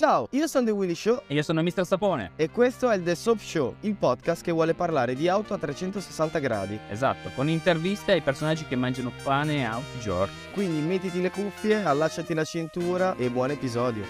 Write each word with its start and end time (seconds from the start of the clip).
Ciao, 0.00 0.28
io 0.30 0.46
sono 0.46 0.64
The 0.64 0.70
Willy 0.70 0.94
Show 0.94 1.24
E 1.26 1.34
io 1.34 1.42
sono 1.42 1.62
Mr. 1.62 1.84
Sapone. 1.84 2.30
e 2.36 2.48
questo 2.48 2.88
è 2.88 2.96
il 2.96 3.02
The 3.02 3.14
Soap 3.14 3.38
Show, 3.38 3.74
il 3.80 3.96
podcast 3.96 4.42
che 4.42 4.50
vuole 4.50 4.72
parlare 4.72 5.14
di 5.14 5.28
auto 5.28 5.52
a 5.52 5.58
360 5.58 6.38
gradi. 6.38 6.80
Esatto, 6.88 7.28
con 7.34 7.50
interviste 7.50 8.12
ai 8.12 8.22
personaggi 8.22 8.64
che 8.64 8.76
mangiano 8.76 9.12
pane 9.22 9.68
a 9.68 9.74
tutti 9.74 9.98
i 9.98 10.00
giorni. 10.00 10.32
Quindi 10.54 10.80
mettiti 10.80 11.20
le 11.20 11.30
cuffie, 11.30 11.84
allacciati 11.84 12.32
la 12.32 12.44
cintura 12.44 13.14
e 13.16 13.28
buon 13.28 13.50
episodio. 13.50 14.02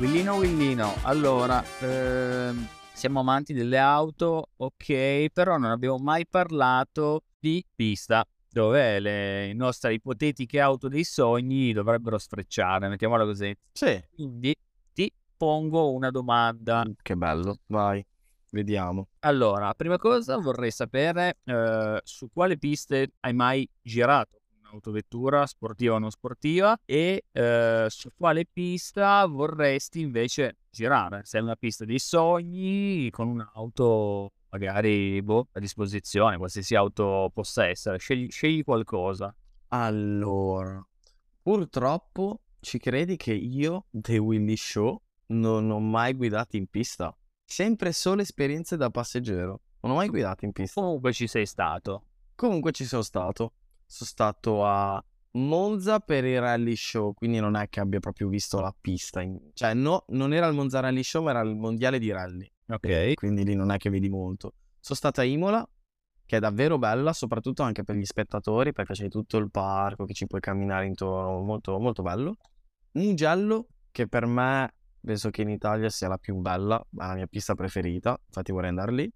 Willino, 0.00 0.34
Willino, 0.34 0.94
allora, 1.02 1.62
ehm, 1.78 2.66
siamo 2.92 3.20
amanti 3.20 3.52
delle 3.52 3.78
auto, 3.78 4.48
ok, 4.56 5.26
però 5.32 5.56
non 5.56 5.70
abbiamo 5.70 5.98
mai 5.98 6.26
parlato 6.26 7.22
di 7.42 7.64
pista, 7.74 8.24
dove 8.48 9.00
le 9.00 9.52
nostre 9.52 9.94
ipotetiche 9.94 10.60
auto 10.60 10.86
dei 10.86 11.02
sogni 11.02 11.72
dovrebbero 11.72 12.16
sfrecciare, 12.16 12.86
mettiamola 12.88 13.24
così. 13.24 13.52
Sì. 13.72 14.00
Quindi 14.14 14.54
ti 14.92 15.12
pongo 15.36 15.90
una 15.90 16.10
domanda. 16.10 16.84
Che 17.02 17.16
bello, 17.16 17.58
vai, 17.66 18.04
vediamo. 18.50 19.08
Allora, 19.20 19.74
prima 19.74 19.98
cosa 19.98 20.36
vorrei 20.36 20.70
sapere 20.70 21.38
eh, 21.42 22.00
su 22.04 22.30
quale 22.32 22.56
piste 22.58 23.14
hai 23.20 23.34
mai 23.34 23.68
girato 23.82 24.36
un'autovettura, 24.62 25.44
sportiva 25.46 25.96
o 25.96 25.98
non 25.98 26.10
sportiva, 26.10 26.78
e 26.84 27.24
eh, 27.32 27.86
su 27.88 28.10
quale 28.16 28.46
pista 28.50 29.26
vorresti 29.26 30.00
invece 30.00 30.58
girare. 30.70 31.22
Se 31.24 31.38
è 31.38 31.42
una 31.42 31.56
pista 31.56 31.84
dei 31.84 31.98
sogni, 31.98 33.10
con 33.10 33.26
un'auto 33.26 34.30
magari 34.52 35.20
boh, 35.22 35.48
a 35.52 35.60
disposizione, 35.60 36.36
qualsiasi 36.36 36.74
auto 36.74 37.30
possa 37.32 37.66
essere, 37.66 37.98
scegli, 37.98 38.30
scegli 38.30 38.62
qualcosa. 38.62 39.34
Allora, 39.68 40.86
purtroppo 41.40 42.42
ci 42.60 42.78
credi 42.78 43.16
che 43.16 43.32
io, 43.32 43.86
The 43.90 44.18
Willy 44.18 44.56
Show, 44.56 45.02
non 45.28 45.70
ho 45.70 45.80
mai 45.80 46.12
guidato 46.12 46.56
in 46.56 46.66
pista. 46.66 47.16
Sempre 47.44 47.92
solo 47.92 48.20
esperienze 48.20 48.76
da 48.76 48.90
passeggero. 48.90 49.62
Non 49.80 49.92
ho 49.92 49.94
mai 49.96 50.08
guidato 50.08 50.44
in 50.44 50.52
pista. 50.52 50.80
Comunque 50.80 51.12
ci 51.12 51.26
sei 51.26 51.46
stato. 51.46 52.04
Comunque 52.34 52.72
ci 52.72 52.84
sono 52.84 53.02
stato. 53.02 53.54
Sono 53.86 54.08
stato 54.10 54.64
a 54.64 55.02
Monza 55.32 55.98
per 56.00 56.24
il 56.24 56.40
rally 56.40 56.76
show, 56.76 57.14
quindi 57.14 57.40
non 57.40 57.56
è 57.56 57.68
che 57.70 57.80
abbia 57.80 57.98
proprio 57.98 58.28
visto 58.28 58.60
la 58.60 58.74
pista. 58.78 59.22
Cioè, 59.54 59.72
no, 59.72 60.04
non 60.08 60.34
era 60.34 60.46
il 60.46 60.54
Monza 60.54 60.80
Rally 60.80 61.02
Show, 61.02 61.22
ma 61.24 61.30
era 61.30 61.40
il 61.40 61.56
mondiale 61.56 61.98
di 61.98 62.10
rally. 62.10 62.51
Ok. 62.68 63.14
Quindi 63.14 63.44
lì 63.44 63.54
non 63.54 63.70
è 63.70 63.76
che 63.76 63.90
vedi 63.90 64.08
molto. 64.08 64.54
Sono 64.80 64.98
stata 64.98 65.20
a 65.22 65.24
Imola, 65.24 65.66
che 66.24 66.36
è 66.36 66.40
davvero 66.40 66.78
bella, 66.78 67.12
soprattutto 67.12 67.62
anche 67.62 67.84
per 67.84 67.96
gli 67.96 68.04
spettatori, 68.04 68.72
perché 68.72 68.94
c'è 68.94 69.08
tutto 69.08 69.36
il 69.38 69.50
parco 69.50 70.04
che 70.04 70.14
ci 70.14 70.26
puoi 70.26 70.40
camminare 70.40 70.86
intorno, 70.86 71.40
molto, 71.40 71.78
molto 71.78 72.02
bello. 72.02 72.36
Mugello, 72.92 73.66
che 73.90 74.08
per 74.08 74.26
me 74.26 74.72
penso 75.00 75.30
che 75.30 75.42
in 75.42 75.50
Italia 75.50 75.88
sia 75.88 76.08
la 76.08 76.18
più 76.18 76.36
bella, 76.36 76.84
la 76.90 77.14
mia 77.14 77.26
pista 77.26 77.54
preferita, 77.54 78.18
infatti 78.26 78.52
vorrei 78.52 78.70
andare 78.70 78.92
lì. 78.92 79.12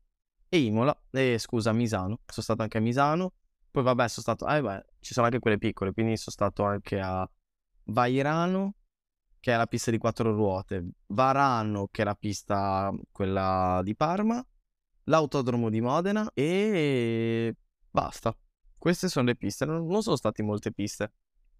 E 0.48 0.58
Imola, 0.58 0.96
eh, 1.10 1.38
scusa, 1.38 1.72
Misano, 1.72 2.20
sono 2.26 2.42
stato 2.42 2.62
anche 2.62 2.78
a 2.78 2.80
Misano. 2.80 3.32
Poi 3.70 3.82
vabbè, 3.82 4.08
sono 4.08 4.22
stato, 4.22 4.46
eh 4.48 4.62
beh, 4.62 4.84
ci 5.00 5.12
sono 5.12 5.26
anche 5.26 5.38
quelle 5.38 5.58
piccole, 5.58 5.92
quindi 5.92 6.16
sono 6.16 6.32
stato 6.32 6.64
anche 6.64 6.98
a 7.00 7.28
Vairano, 7.84 8.74
che 9.46 9.52
è 9.52 9.56
la 9.56 9.68
pista 9.68 9.92
di 9.92 9.98
quattro 9.98 10.32
ruote, 10.32 10.88
Varano, 11.06 11.86
che 11.92 12.02
è 12.02 12.04
la 12.04 12.16
pista 12.16 12.92
quella 13.12 13.80
di 13.84 13.94
Parma, 13.94 14.44
l'autodromo 15.04 15.70
di 15.70 15.80
Modena 15.80 16.28
e 16.34 17.54
basta. 17.88 18.36
Queste 18.76 19.06
sono 19.06 19.26
le 19.26 19.36
piste, 19.36 19.64
non, 19.64 19.86
non 19.86 20.02
sono 20.02 20.16
state 20.16 20.42
molte 20.42 20.72
piste. 20.72 21.12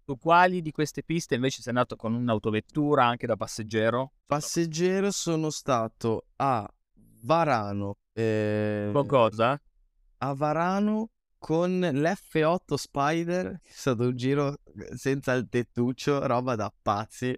Su 0.03 0.17
quali 0.17 0.61
di 0.61 0.71
queste 0.71 1.01
piste 1.01 1.35
invece 1.35 1.61
sei 1.61 1.71
andato 1.71 1.95
con 1.95 2.13
un'autovettura 2.13 3.05
anche 3.05 3.25
da 3.25 3.37
passeggero? 3.37 4.15
Passeggero 4.25 5.09
sono 5.09 5.49
stato 5.49 6.25
a 6.35 6.69
Varano, 7.21 7.99
eh, 8.11 8.89
Con 8.91 9.07
cosa? 9.07 9.57
a 10.17 10.33
Varano 10.33 11.11
con 11.37 11.79
l'F8 11.79 12.73
Spider, 12.73 13.61
è 13.63 13.69
stato 13.71 14.03
un 14.03 14.15
giro 14.17 14.57
senza 14.93 15.31
il 15.31 15.47
tettuccio, 15.47 16.27
roba 16.27 16.55
da 16.55 16.69
pazzi. 16.81 17.33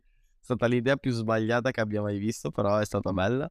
È 0.50 0.56
stata 0.56 0.66
l'idea 0.66 0.98
più 0.98 1.12
sbagliata 1.12 1.70
che 1.70 1.80
abbia 1.80 2.02
mai 2.02 2.18
visto, 2.18 2.50
però 2.50 2.78
è 2.78 2.86
stata 2.86 3.14
bella. 3.14 3.48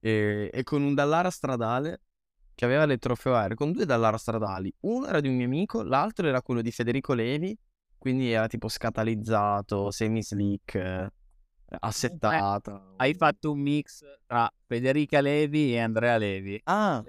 E, 0.00 0.50
e 0.52 0.62
con 0.64 0.82
un 0.82 0.92
Dallara 0.92 1.30
stradale 1.30 2.00
che 2.56 2.64
aveva 2.64 2.86
le 2.86 2.98
trofeo 2.98 3.36
aereo, 3.36 3.54
con 3.54 3.70
due 3.70 3.86
Dallara 3.86 4.16
stradali. 4.16 4.74
Uno 4.80 5.06
era 5.06 5.20
di 5.20 5.28
un 5.28 5.36
mio 5.36 5.46
amico, 5.46 5.84
l'altro 5.84 6.26
era 6.26 6.42
quello 6.42 6.60
di 6.60 6.72
Federico 6.72 7.14
Levi, 7.14 7.56
quindi 7.96 8.32
era 8.32 8.48
tipo 8.48 8.66
scatalizzato, 8.66 9.92
semi-slick, 9.92 10.74
eh, 10.74 11.10
assettata. 11.78 12.94
Hai 12.96 13.14
fatto 13.14 13.52
un 13.52 13.60
mix 13.60 14.02
tra 14.26 14.52
Federica 14.66 15.20
Levi 15.20 15.72
e 15.72 15.78
Andrea 15.78 16.16
Levi. 16.16 16.60
Ah, 16.64 17.00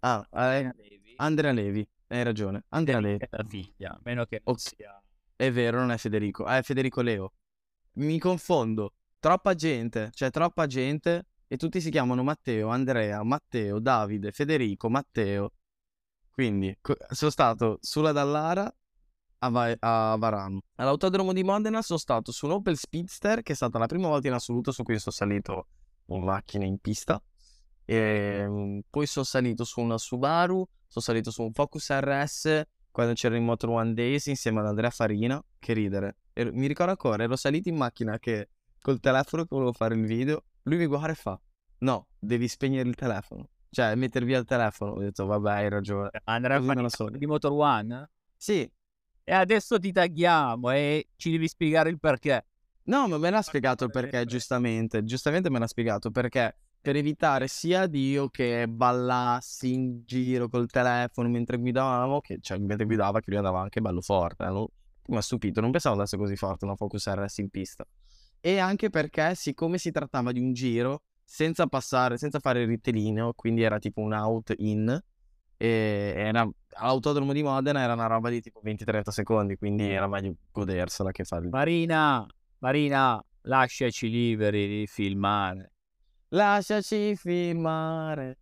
ah, 0.00 0.28
eh, 0.30 0.74
Levi. 0.76 1.14
Andrea 1.16 1.52
Levi, 1.52 1.88
hai 2.08 2.22
ragione, 2.22 2.64
Andrea 2.68 3.00
Levi. 3.00 3.24
È 3.24 3.28
la 3.30 3.44
figlia, 3.48 3.98
meno 4.04 4.26
che 4.26 4.42
non 4.44 4.58
sia... 4.58 5.02
È 5.34 5.50
vero, 5.50 5.78
non 5.78 5.90
è 5.90 5.96
Federico, 5.96 6.44
è 6.44 6.60
Federico 6.60 7.00
Leo. 7.00 7.32
Mi 7.96 8.18
confondo. 8.18 8.92
Troppa 9.18 9.54
gente, 9.54 10.10
c'è 10.12 10.30
troppa 10.30 10.66
gente 10.66 11.26
e 11.46 11.56
tutti 11.56 11.80
si 11.80 11.90
chiamano 11.90 12.22
Matteo, 12.22 12.68
Andrea, 12.68 13.22
Matteo, 13.22 13.78
Davide, 13.78 14.32
Federico, 14.32 14.90
Matteo. 14.90 15.52
Quindi 16.30 16.76
sono 17.08 17.30
stato 17.30 17.78
sulla 17.80 18.12
Dallara 18.12 18.70
a, 19.38 19.48
Va- 19.48 19.76
a 19.78 20.16
Varano. 20.18 20.60
All'autodromo 20.74 21.32
di 21.32 21.42
Modena 21.42 21.80
sono 21.80 21.98
stato 21.98 22.32
su 22.32 22.44
un 22.44 22.52
Opel 22.52 22.76
Speedster, 22.76 23.42
che 23.42 23.52
è 23.52 23.56
stata 23.56 23.78
la 23.78 23.86
prima 23.86 24.08
volta 24.08 24.28
in 24.28 24.34
assoluto 24.34 24.72
su 24.72 24.82
cui 24.82 24.98
sono 24.98 25.14
salito 25.14 25.68
in 26.08 26.22
macchina 26.22 26.66
in 26.66 26.78
pista. 26.78 27.20
E 27.86 28.44
mm, 28.46 28.80
poi 28.90 29.06
sono 29.06 29.24
salito 29.24 29.64
su 29.64 29.80
una 29.80 29.96
Subaru, 29.96 30.66
sono 30.86 31.04
salito 31.04 31.30
su 31.30 31.42
un 31.42 31.52
Focus 31.52 31.90
RS 31.92 32.62
quando 32.90 33.14
c'era 33.14 33.36
in 33.36 33.44
Motor 33.44 33.70
One 33.70 33.94
Days 33.94 34.26
insieme 34.26 34.60
ad 34.60 34.66
Andrea 34.66 34.90
Farina. 34.90 35.42
Che 35.58 35.72
ridere. 35.72 36.16
Ero- 36.38 36.50
mi 36.52 36.66
ricordo 36.66 36.90
ancora, 36.90 37.22
ero 37.22 37.34
salito 37.34 37.70
in 37.70 37.76
macchina 37.76 38.18
che 38.18 38.50
col 38.82 39.00
telefono 39.00 39.42
che 39.44 39.48
volevo 39.52 39.72
fare 39.72 39.94
il 39.94 40.04
video. 40.04 40.44
Lui 40.64 40.76
mi 40.76 40.84
guarda 40.86 41.12
e 41.12 41.14
fa: 41.14 41.40
No, 41.78 42.08
devi 42.18 42.46
spegnere 42.46 42.86
il 42.88 42.94
telefono. 42.94 43.48
Cioè, 43.70 43.94
metter 43.94 44.22
via 44.24 44.38
il 44.38 44.44
telefono. 44.44 44.92
Ho 44.92 45.00
detto, 45.00 45.24
vabbè, 45.24 45.50
hai 45.50 45.68
ragione. 45.70 46.10
Andrea 46.24 46.56
Così 46.56 46.68
me 46.68 46.74
Farina 46.74 46.82
la 46.82 46.88
so. 46.94 47.08
di 47.08 47.26
Motor 47.26 47.52
One? 47.52 48.10
Sì, 48.36 48.70
E 49.24 49.32
adesso 49.32 49.78
ti 49.78 49.92
tagliamo 49.92 50.70
e 50.72 51.08
ci 51.16 51.30
devi 51.30 51.48
spiegare 51.48 51.88
il 51.88 51.98
perché. 51.98 52.44
No, 52.84 53.08
ma 53.08 53.16
me 53.18 53.30
l'ha 53.30 53.42
spiegato 53.42 53.84
il 53.84 53.90
perché, 53.90 54.24
giustamente. 54.26 55.04
Giustamente 55.04 55.48
me 55.50 55.58
l'ha 55.58 55.66
spiegato 55.66 56.10
perché 56.10 56.54
per 56.80 56.96
evitare 56.96 57.48
sia 57.48 57.86
di 57.86 58.10
io 58.10 58.28
che 58.28 58.68
ballassi 58.68 59.72
in 59.72 60.02
giro 60.04 60.48
col 60.48 60.68
telefono 60.70 61.28
mentre 61.28 61.56
guidavamo, 61.56 62.20
che 62.20 62.38
cioè 62.40 62.58
mentre 62.58 62.84
guidava 62.86 63.18
che 63.20 63.30
lui 63.30 63.38
andava 63.38 63.60
anche 63.62 63.80
bello 63.80 64.00
forte. 64.02 64.44
eh, 64.44 64.48
non- 64.50 64.66
Mi 65.08 65.16
ha 65.16 65.20
stupito, 65.20 65.60
non 65.60 65.70
pensavo 65.70 65.94
andasse 65.94 66.16
così 66.16 66.36
forte 66.36 66.64
una 66.64 66.76
Focus 66.76 67.08
RS 67.08 67.38
in 67.38 67.48
pista. 67.48 67.86
E 68.40 68.58
anche 68.58 68.90
perché, 68.90 69.34
siccome 69.34 69.78
si 69.78 69.90
trattava 69.90 70.32
di 70.32 70.40
un 70.40 70.52
giro 70.52 71.02
senza 71.24 71.66
passare, 71.66 72.18
senza 72.18 72.38
fare 72.38 72.62
il 72.62 72.68
ritelineo, 72.68 73.32
quindi 73.34 73.62
era 73.62 73.78
tipo 73.78 74.00
un 74.00 74.12
out 74.12 74.54
in, 74.58 75.00
e 75.56 76.12
era 76.16 76.48
all'autodromo 76.78 77.32
di 77.32 77.42
Modena 77.42 77.80
era 77.80 77.94
una 77.94 78.06
roba 78.06 78.28
di 78.28 78.40
tipo 78.40 78.60
20-30 78.62 79.08
secondi, 79.08 79.56
quindi 79.56 79.90
era 79.90 80.06
meglio 80.06 80.34
godersela 80.52 81.10
che 81.10 81.24
fare 81.24 81.48
Marina, 81.48 82.26
Marina, 82.58 83.22
lasciaci 83.42 84.08
liberi 84.10 84.68
di 84.68 84.86
filmare. 84.86 85.72
Lasciaci 86.28 87.16
filmare 87.16 88.38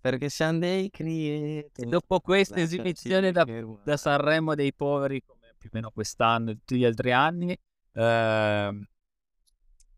perché 0.00 0.28
siamo 0.28 0.58
dei 0.58 0.86
E 0.86 0.90
creator. 0.90 1.86
dopo 1.86 2.20
questa 2.20 2.56
Lasciaci 2.56 2.74
esibizione 2.74 3.30
da, 3.30 3.46
da 3.84 3.96
Sanremo 3.96 4.54
dei 4.54 4.74
poveri, 4.74 5.22
più 5.62 5.70
o 5.72 5.76
meno 5.76 5.90
quest'anno 5.90 6.50
e 6.50 6.54
tutti 6.54 6.76
gli 6.76 6.84
altri 6.84 7.12
anni, 7.12 7.56
ehm, 7.92 8.84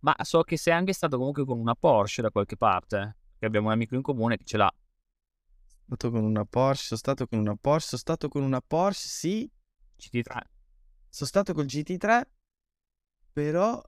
ma 0.00 0.16
so 0.22 0.42
che 0.42 0.58
sei 0.58 0.74
anche 0.74 0.92
stato 0.92 1.16
comunque 1.16 1.44
con 1.46 1.58
una 1.58 1.74
Porsche 1.74 2.22
da 2.22 2.30
qualche 2.30 2.56
parte, 2.56 3.16
che 3.38 3.46
abbiamo 3.46 3.68
un 3.68 3.72
amico 3.72 3.94
in 3.94 4.02
comune 4.02 4.36
che 4.36 4.44
ce 4.44 4.58
l'ha. 4.58 4.72
Sono 5.86 5.96
stato 5.96 6.10
con 6.10 6.24
una 6.24 6.44
Porsche, 6.44 6.84
sono 6.84 7.00
stato 7.00 7.26
con 7.26 7.38
una 7.38 7.56
Porsche, 7.56 7.88
sono 7.88 8.00
stato 8.00 8.28
con 8.28 8.42
una 8.42 8.60
Porsche, 8.60 9.08
sì, 9.08 9.50
GT3. 9.98 10.40
sono 11.08 11.28
stato 11.28 11.54
col 11.54 11.64
GT3, 11.64 12.22
però... 13.32 13.82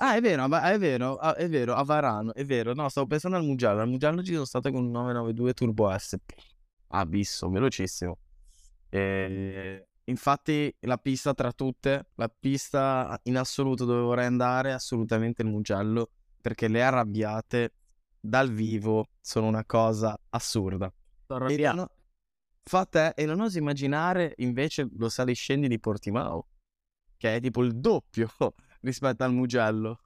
Ah, 0.00 0.14
è 0.14 0.20
vero, 0.20 0.44
è 0.44 0.78
vero, 0.78 1.16
ah, 1.16 1.34
è 1.34 1.48
vero, 1.48 1.74
a 1.74 1.82
Varano, 1.82 2.32
è 2.32 2.44
vero, 2.44 2.72
no, 2.72 2.88
stavo 2.88 3.06
pensando 3.06 3.36
al 3.36 3.44
Mugello, 3.44 3.80
al 3.80 3.88
Mugello 3.88 4.22
ci 4.22 4.32
sono 4.32 4.44
stato 4.44 4.70
con 4.70 4.84
un 4.84 4.90
992 4.92 5.54
Turbo 5.54 5.98
S, 5.98 6.16
abisso, 6.88 7.48
velocissimo. 7.50 8.16
E... 8.88 9.87
Infatti 10.08 10.74
la 10.80 10.96
pista 10.96 11.34
tra 11.34 11.52
tutte, 11.52 12.10
la 12.14 12.28
pista 12.28 13.18
in 13.24 13.36
assoluto 13.36 13.84
dove 13.84 14.00
vorrei 14.00 14.24
andare 14.26 14.70
è 14.70 14.72
assolutamente 14.72 15.42
il 15.42 15.48
Mugello, 15.48 16.10
perché 16.40 16.66
le 16.68 16.82
arrabbiate 16.82 17.72
dal 18.18 18.50
vivo 18.50 19.08
sono 19.20 19.46
una 19.46 19.64
cosa 19.66 20.18
assurda. 20.30 20.90
Sono 21.26 21.40
E 21.40 21.44
arrabbiato. 21.44 21.76
no- 21.76 21.90
Fa 22.62 22.84
te 22.84 23.12
e 23.16 23.24
non 23.24 23.40
oso 23.40 23.58
immaginare 23.58 24.34
invece 24.38 24.88
lo 24.96 25.08
saliscendi 25.08 25.68
di 25.68 25.78
Portimao, 25.78 26.48
che 27.16 27.36
è 27.36 27.40
tipo 27.40 27.62
il 27.62 27.78
doppio 27.78 28.28
rispetto 28.80 29.24
al 29.24 29.32
Mugello. 29.32 30.00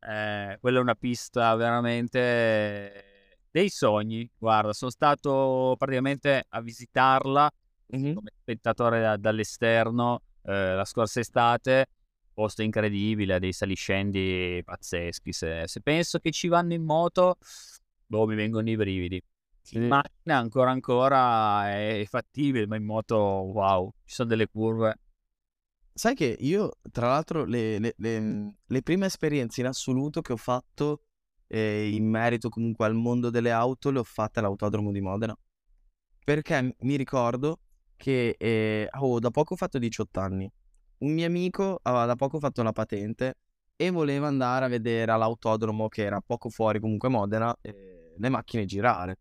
Eh, 0.00 0.58
quella 0.60 0.78
è 0.78 0.80
una 0.80 0.94
pista 0.94 1.54
veramente 1.54 3.04
dei 3.50 3.68
sogni. 3.70 4.30
Guarda, 4.38 4.72
sono 4.72 4.90
stato 4.90 5.74
praticamente 5.78 6.44
a 6.48 6.60
visitarla 6.60 7.50
Mhm. 7.90 8.14
come 8.14 8.30
spettatore 8.40 9.00
da- 9.00 9.16
dall'esterno 9.16 10.22
eh, 10.42 10.74
la 10.74 10.84
scorsa 10.84 11.20
estate. 11.20 11.86
Posto 12.32 12.62
incredibile, 12.62 13.40
dei 13.40 13.52
saliscendi 13.52 14.62
pazzeschi. 14.64 15.32
Se, 15.32 15.64
se 15.66 15.80
penso 15.80 16.20
che 16.20 16.30
ci 16.30 16.46
vanno 16.46 16.72
in 16.72 16.84
moto, 16.84 17.36
boh, 18.06 18.26
mi 18.26 18.36
vengono 18.36 18.70
i 18.70 18.76
brividi. 18.76 19.20
Sì. 19.60 19.76
In 19.78 19.88
macchina 19.88 20.36
ancora 20.38 20.70
ancora 20.70 21.68
è 21.70 22.04
fattibile, 22.08 22.66
ma 22.68 22.76
in 22.76 22.84
moto, 22.84 23.16
wow, 23.16 23.92
ci 24.04 24.14
sono 24.14 24.28
delle 24.28 24.46
curve. 24.46 24.98
Sai 25.92 26.14
che 26.14 26.36
io, 26.38 26.76
tra 26.92 27.08
l'altro, 27.08 27.44
le, 27.44 27.80
le- 27.80 27.94
le- 27.96 28.54
le 28.64 28.82
prime 28.82 29.06
esperienze 29.06 29.60
in 29.60 29.66
assoluto 29.66 30.20
che 30.20 30.32
ho 30.32 30.36
fatto 30.36 31.02
eh, 31.48 31.88
in 31.92 32.08
merito 32.08 32.48
comunque 32.50 32.86
al 32.86 32.94
mondo 32.94 33.30
delle 33.30 33.50
auto 33.50 33.90
le 33.90 33.98
ho 33.98 34.04
fatte 34.04 34.38
all'autodromo 34.38 34.92
di 34.92 35.00
Modena. 35.00 35.36
Perché 36.24 36.76
mi 36.78 36.96
ricordo 36.96 37.58
che 37.98 38.36
eh, 38.38 38.86
avevo 38.90 39.18
da 39.18 39.30
poco 39.30 39.56
fatto 39.56 39.78
18 39.78 40.20
anni. 40.20 40.50
Un 40.98 41.12
mio 41.12 41.26
amico 41.26 41.80
aveva 41.82 42.06
da 42.06 42.14
poco 42.14 42.38
fatto 42.38 42.62
la 42.62 42.72
patente 42.72 43.34
e 43.76 43.90
voleva 43.90 44.28
andare 44.28 44.64
a 44.64 44.68
vedere 44.68 45.12
all'autodromo 45.12 45.88
che 45.88 46.04
era 46.04 46.20
poco 46.20 46.48
fuori 46.48 46.80
comunque 46.80 47.08
Modena 47.08 47.54
eh, 47.60 48.14
le 48.16 48.28
macchine 48.28 48.64
girare. 48.64 49.18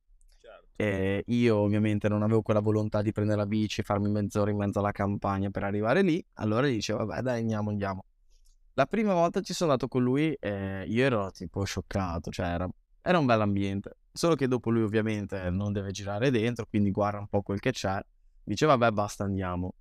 E 0.79 1.23
io 1.25 1.57
ovviamente 1.57 2.07
non 2.07 2.21
avevo 2.21 2.43
quella 2.43 2.59
volontà 2.59 3.01
di 3.01 3.11
prendere 3.11 3.39
la 3.39 3.47
bici 3.47 3.81
e 3.81 3.83
farmi 3.83 4.09
mezz'ora 4.09 4.51
in 4.51 4.57
mezzo 4.57 4.77
alla 4.77 4.91
campagna 4.91 5.49
per 5.49 5.63
arrivare 5.63 6.03
lì. 6.03 6.23
Allora 6.35 6.67
dicevo, 6.67 7.03
vabbè 7.03 7.21
dai 7.21 7.39
andiamo, 7.41 7.71
andiamo. 7.71 8.05
La 8.75 8.85
prima 8.85 9.15
volta 9.15 9.41
ci 9.41 9.53
sono 9.53 9.71
andato 9.71 9.87
con 9.87 10.03
lui 10.03 10.33
e 10.39 10.85
io 10.87 11.03
ero 11.03 11.31
tipo 11.31 11.63
scioccato, 11.63 12.29
cioè 12.29 12.45
era, 12.45 12.69
era 13.01 13.17
un 13.17 13.25
bel 13.25 13.41
ambiente. 13.41 13.97
Solo 14.11 14.35
che 14.35 14.47
dopo 14.47 14.69
lui 14.69 14.83
ovviamente 14.83 15.49
non 15.49 15.73
deve 15.73 15.89
girare 15.89 16.29
dentro, 16.29 16.67
quindi 16.69 16.91
guarda 16.91 17.17
un 17.17 17.27
po' 17.27 17.41
quel 17.41 17.59
che 17.59 17.71
c'è. 17.71 17.99
Dice 18.47 18.65
vabbè 18.65 18.91
basta 18.91 19.25
andiamo. 19.25 19.73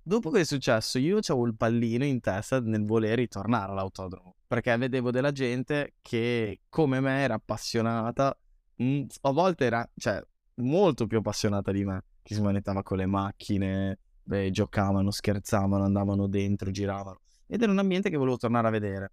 Dopo 0.00 0.30
che 0.30 0.40
è 0.40 0.44
successo 0.44 0.98
io 0.98 1.18
avevo 1.18 1.46
il 1.46 1.54
pallino 1.54 2.06
in 2.06 2.20
testa 2.20 2.58
nel 2.58 2.86
voler 2.86 3.18
ritornare 3.18 3.70
all'autodromo. 3.70 4.36
Perché 4.46 4.74
vedevo 4.78 5.10
della 5.10 5.30
gente 5.30 5.96
che 6.00 6.62
come 6.70 7.00
me 7.00 7.20
era 7.20 7.34
appassionata 7.34 8.34
mm, 8.82 9.02
a 9.20 9.30
volte 9.30 9.66
era, 9.66 9.86
cioè, 9.94 10.22
molto 10.54 11.06
più 11.06 11.18
appassionata 11.18 11.70
di 11.70 11.84
me, 11.84 12.04
che 12.22 12.34
si 12.34 12.40
manettava 12.40 12.82
con 12.82 12.96
le 12.96 13.04
macchine, 13.04 13.98
beh, 14.22 14.50
giocavano, 14.52 15.10
scherzavano, 15.10 15.84
andavano 15.84 16.28
dentro, 16.28 16.70
giravano. 16.70 17.20
Ed 17.46 17.60
era 17.60 17.72
un 17.72 17.78
ambiente 17.78 18.08
che 18.08 18.16
volevo 18.16 18.38
tornare 18.38 18.68
a 18.68 18.70
vedere. 18.70 19.12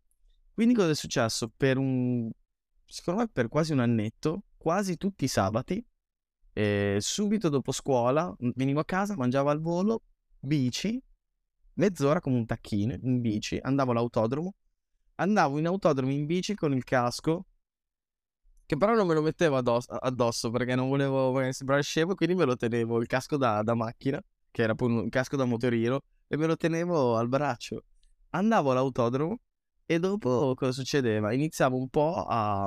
Quindi 0.53 0.73
cosa 0.73 0.91
è 0.91 0.95
successo? 0.95 1.51
Per 1.55 1.77
un, 1.77 2.31
secondo 2.85 3.19
me 3.19 3.27
per 3.27 3.49
quasi 3.49 3.73
un 3.73 3.79
annetto, 3.79 4.43
quasi 4.55 4.95
tutti 4.95 5.25
i 5.25 5.27
sabati, 5.27 5.85
eh, 6.53 6.97
subito 6.99 7.49
dopo 7.49 7.71
scuola, 7.71 8.33
venivo 8.55 8.79
a 8.79 8.85
casa, 8.85 9.15
mangiavo 9.15 9.49
al 9.49 9.59
volo, 9.59 10.03
bici, 10.39 11.01
mezz'ora 11.75 12.19
come 12.19 12.37
un 12.37 12.45
tacchino, 12.45 12.93
in 13.01 13.21
bici, 13.21 13.57
andavo 13.61 13.91
all'autodromo, 13.91 14.53
andavo 15.15 15.57
in 15.57 15.67
autodromo 15.67 16.11
in 16.11 16.25
bici 16.25 16.55
con 16.55 16.73
il 16.73 16.83
casco, 16.83 17.45
che 18.65 18.77
però 18.77 18.93
non 18.93 19.07
me 19.07 19.13
lo 19.13 19.21
mettevo 19.21 19.57
addosso, 19.57 19.91
addosso 19.91 20.49
perché 20.49 20.75
non 20.75 20.87
volevo 20.87 21.51
sembrare 21.51 21.81
scemo, 21.81 22.15
quindi 22.15 22.35
me 22.35 22.45
lo 22.45 22.55
tenevo 22.55 22.99
il 22.99 23.07
casco 23.07 23.37
da, 23.37 23.61
da 23.61 23.73
macchina, 23.73 24.21
che 24.51 24.61
era 24.61 24.75
poi 24.75 24.91
un 24.91 25.09
casco 25.09 25.35
da 25.35 25.45
motorino, 25.45 26.01
e 26.27 26.37
me 26.37 26.45
lo 26.47 26.55
tenevo 26.55 27.17
al 27.17 27.27
braccio. 27.27 27.83
Andavo 28.29 28.71
all'autodromo 28.71 29.37
e 29.85 29.99
dopo 29.99 30.53
cosa 30.55 30.71
succedeva? 30.71 31.33
Iniziavo 31.33 31.77
un 31.77 31.89
po' 31.89 32.25
a, 32.27 32.63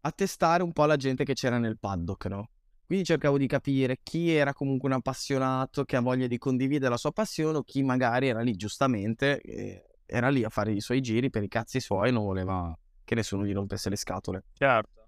a 0.00 0.10
testare 0.12 0.62
un 0.62 0.72
po' 0.72 0.84
la 0.86 0.96
gente 0.96 1.24
che 1.24 1.34
c'era 1.34 1.58
nel 1.58 1.78
paddock, 1.78 2.26
no? 2.26 2.50
Quindi 2.90 3.06
cercavo 3.06 3.38
di 3.38 3.46
capire 3.46 4.00
chi 4.02 4.32
era 4.32 4.52
comunque 4.52 4.88
un 4.88 4.96
appassionato 4.96 5.84
che 5.84 5.94
ha 5.94 6.00
voglia 6.00 6.26
di 6.26 6.38
condividere 6.38 6.90
la 6.90 6.96
sua 6.96 7.12
passione 7.12 7.58
o 7.58 7.62
chi 7.62 7.84
magari 7.84 8.26
era 8.26 8.40
lì 8.40 8.56
giustamente, 8.56 9.40
eh, 9.42 9.84
era 10.06 10.28
lì 10.28 10.42
a 10.42 10.48
fare 10.48 10.72
i 10.72 10.80
suoi 10.80 11.00
giri 11.00 11.30
per 11.30 11.44
i 11.44 11.46
cazzi 11.46 11.78
suoi 11.78 12.08
e 12.08 12.10
non 12.10 12.24
voleva 12.24 12.76
che 13.04 13.14
nessuno 13.14 13.46
gli 13.46 13.52
rompesse 13.52 13.90
le 13.90 13.94
scatole. 13.94 14.46
Certo. 14.54 15.06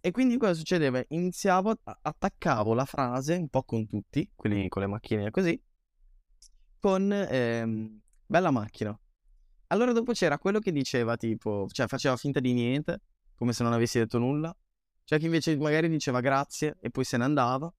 E 0.00 0.10
quindi 0.10 0.36
cosa 0.36 0.54
succedeva? 0.54 1.00
Iniziavo, 1.06 1.72
attaccavo 1.84 2.74
la 2.74 2.86
frase 2.86 3.36
un 3.36 3.48
po' 3.48 3.62
con 3.62 3.86
tutti, 3.86 4.28
quelli 4.34 4.66
con 4.66 4.82
le 4.82 4.88
macchine 4.88 5.30
così, 5.30 5.62
con 6.80 7.12
ehm, 7.12 8.00
bella 8.26 8.50
macchina. 8.50 9.00
Allora 9.68 9.92
dopo 9.92 10.10
c'era 10.10 10.38
quello 10.38 10.58
che 10.58 10.72
diceva 10.72 11.16
tipo, 11.16 11.68
cioè 11.70 11.86
faceva 11.86 12.16
finta 12.16 12.40
di 12.40 12.52
niente, 12.52 13.00
come 13.36 13.52
se 13.52 13.62
non 13.62 13.72
avessi 13.72 14.00
detto 14.00 14.18
nulla. 14.18 14.52
C'è 15.04 15.18
chi 15.18 15.26
invece 15.26 15.56
magari 15.56 15.88
diceva 15.88 16.20
grazie 16.20 16.76
e 16.80 16.90
poi 16.90 17.04
se 17.04 17.16
ne 17.16 17.24
andava. 17.24 17.72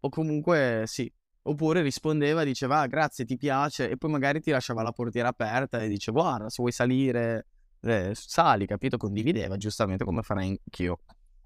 O 0.00 0.08
comunque 0.08 0.84
sì. 0.86 1.12
Oppure 1.42 1.80
rispondeva 1.80 2.44
diceva 2.44 2.80
ah, 2.80 2.86
grazie, 2.86 3.24
ti 3.24 3.36
piace 3.36 3.88
e 3.88 3.96
poi 3.96 4.10
magari 4.10 4.40
ti 4.40 4.50
lasciava 4.50 4.82
la 4.82 4.92
portiera 4.92 5.28
aperta 5.28 5.80
e 5.80 5.88
dice 5.88 6.12
guarda 6.12 6.50
se 6.50 6.56
vuoi 6.58 6.70
salire, 6.70 7.46
eh, 7.80 8.12
sali, 8.14 8.66
capito? 8.66 8.98
Condivideva 8.98 9.56
giustamente 9.56 10.04
come 10.04 10.22
farei 10.22 10.48
anch'io. 10.48 10.98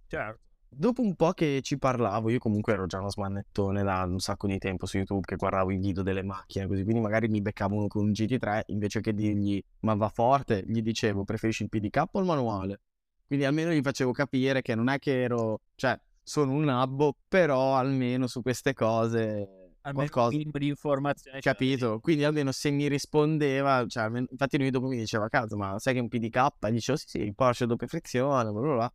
Certo. 0.09 0.41
Dopo 0.77 1.03
un 1.03 1.15
po' 1.15 1.31
che 1.31 1.61
ci 1.63 1.79
parlavo, 1.79 2.31
io 2.31 2.41
comunque 2.41 2.73
ero 2.73 2.87
già 2.87 2.99
uno 2.99 3.09
smannettone 3.09 3.85
da 3.85 4.03
un 4.03 4.19
sacco 4.19 4.49
di 4.49 4.59
tempo 4.59 4.87
su 4.87 4.97
YouTube 4.97 5.25
che 5.25 5.37
guardavo 5.37 5.71
i 5.71 5.77
video 5.77 6.03
delle 6.03 6.25
macchine 6.25 6.67
così, 6.67 6.83
quindi 6.83 7.01
magari 7.01 7.29
mi 7.29 7.41
beccavo 7.41 7.77
uno 7.77 7.87
con 7.87 8.07
un 8.07 8.11
GT3 8.11 8.63
invece 8.67 9.01
che 9.01 9.15
dirgli 9.15 9.63
ma 9.81 9.95
va 9.95 10.09
forte, 10.09 10.65
gli 10.67 10.83
dicevo 10.83 11.23
preferisci 11.23 11.63
il 11.63 11.69
PDK 11.69 12.05
o 12.11 12.19
il 12.19 12.27
manuale? 12.27 12.81
Quindi 13.27 13.45
almeno 13.45 13.71
gli 13.73 13.81
facevo 13.83 14.13
capire 14.13 14.63
che 14.63 14.75
non 14.75 14.89
è 14.89 14.99
che 14.99 15.23
ero, 15.23 15.61
cioè 15.75 15.99
sono 16.23 16.53
un 16.53 16.65
nabbo, 16.65 17.17
però 17.29 17.77
almeno 17.77 18.27
su 18.27 18.43
queste 18.43 18.73
cose 18.73 19.77
Almeno 19.83 20.09
qualcosa, 20.11 20.37
di 20.37 20.67
informazione. 20.69 21.41
capito? 21.41 22.01
Quindi 22.01 22.25
almeno 22.25 22.53
se 22.53 22.71
mi 22.71 22.89
rispondeva, 22.89 23.85
cioè 23.87 24.11
infatti 24.31 24.59
lui 24.59 24.71
dopo 24.71 24.87
mi 24.87 24.97
diceva 24.97 25.29
cazzo 25.29 25.57
ma 25.57 25.79
sai 25.79 25.93
che 25.93 25.99
è 25.99 26.03
un 26.03 26.09
PDK? 26.09 26.49
E 26.67 26.71
dicevo 26.71 26.97
sì 26.99 27.05
sì, 27.09 27.19
il 27.19 27.35
Porsche 27.35 27.67
doppia 27.67 27.87
frizione, 27.87 28.51
bla 28.51 28.61
bla 28.61 28.75
bla. 28.75 28.93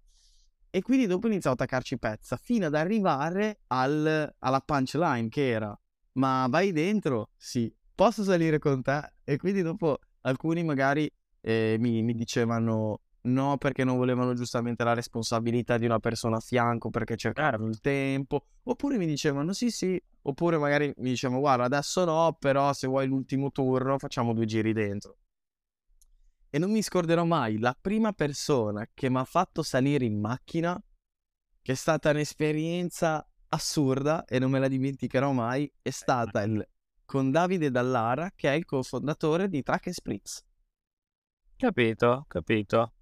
E 0.71 0.81
quindi 0.81 1.07
dopo 1.07 1.27
iniziavo 1.27 1.55
a 1.59 1.63
attaccarci 1.63 1.97
pezza 1.97 2.37
fino 2.37 2.67
ad 2.67 2.75
arrivare 2.75 3.59
al- 3.67 4.33
alla 4.39 4.59
punchline 4.61 5.27
che 5.29 5.49
era 5.49 5.79
ma 6.13 6.47
vai 6.49 6.71
dentro? 6.71 7.29
Sì. 7.35 7.71
Posso 7.93 8.23
salire 8.23 8.59
con 8.59 8.81
te? 8.81 9.13
E 9.23 9.37
quindi 9.37 9.61
dopo 9.61 9.99
alcuni 10.21 10.63
magari 10.63 11.09
eh, 11.41 11.75
mi, 11.79 12.01
mi 12.01 12.13
dicevano 12.13 13.01
no 13.21 13.57
perché 13.57 13.83
non 13.83 13.97
volevano 13.97 14.33
giustamente 14.33 14.83
la 14.83 14.93
responsabilità 14.93 15.77
di 15.77 15.85
una 15.85 15.99
persona 15.99 16.37
a 16.37 16.39
fianco 16.39 16.89
perché 16.89 17.15
cercavano 17.17 17.67
il 17.67 17.79
tempo. 17.79 18.45
Oppure 18.63 18.97
mi 18.97 19.05
dicevano 19.05 19.53
sì 19.53 19.69
sì. 19.71 20.01
Oppure 20.23 20.57
magari 20.57 20.93
mi 20.97 21.09
dicevano 21.09 21.39
guarda 21.39 21.65
adesso 21.65 22.03
no 22.05 22.35
però 22.37 22.73
se 22.73 22.87
vuoi 22.87 23.07
l'ultimo 23.07 23.51
turno 23.51 23.97
facciamo 23.97 24.33
due 24.33 24.45
giri 24.45 24.73
dentro. 24.73 25.17
E 26.51 26.57
non 26.57 26.71
mi 26.71 26.81
scorderò 26.81 27.25
mai 27.25 27.59
la 27.59 27.77
prima 27.79 28.11
persona 28.11 28.87
che 28.93 29.09
mi 29.09 29.17
ha 29.17 29.23
fatto 29.23 29.61
salire 29.61 30.05
in 30.05 30.19
macchina, 30.19 30.81
che 31.61 31.71
è 31.71 31.75
stata 31.75 32.09
un'esperienza 32.09 33.23
assurda 33.49 34.25
e 34.25 34.39
non 34.39 34.49
me 34.49 34.59
la 34.59 34.67
dimenticherò 34.67 35.31
mai, 35.31 35.71
è 35.81 35.91
stata 35.91 36.41
il, 36.41 36.67
con 37.05 37.29
Davide 37.29 37.69
Dallara, 37.69 38.31
che 38.35 38.49
è 38.49 38.53
il 38.53 38.65
cofondatore 38.65 39.47
di 39.47 39.61
Track 39.61 39.91
Spritz. 39.91 40.43
Capito, 41.55 42.25
capito. 42.27 42.93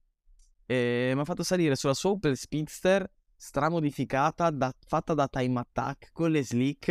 E 0.69 1.11
mi 1.15 1.21
ha 1.21 1.25
fatto 1.25 1.43
salire 1.43 1.75
sulla 1.75 1.93
sua 1.93 2.11
Opel 2.11 2.35
Speedster 2.35 3.09
stramodificata, 3.35 4.49
da- 4.49 4.73
fatta 4.85 5.13
da 5.13 5.27
Time 5.27 5.59
Attack 5.59 6.09
con 6.11 6.29
le 6.29 6.43
slick. 6.43 6.89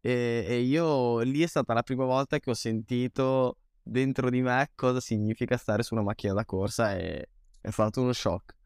E, 0.00 0.44
e 0.48 0.60
io 0.60 1.20
lì 1.20 1.42
è 1.42 1.46
stata 1.46 1.74
la 1.74 1.82
prima 1.82 2.06
volta 2.06 2.38
che 2.38 2.50
ho 2.50 2.54
sentito 2.54 3.58
dentro 3.82 4.30
di 4.30 4.40
me 4.40 4.70
cosa 4.74 5.00
significa 5.00 5.58
stare 5.58 5.82
su 5.82 5.94
una 5.94 6.02
macchina 6.02 6.32
da 6.32 6.46
corsa 6.46 6.96
e 6.96 7.28
è 7.60 7.70
stato 7.70 8.00
uno 8.00 8.14
shock. 8.14 8.56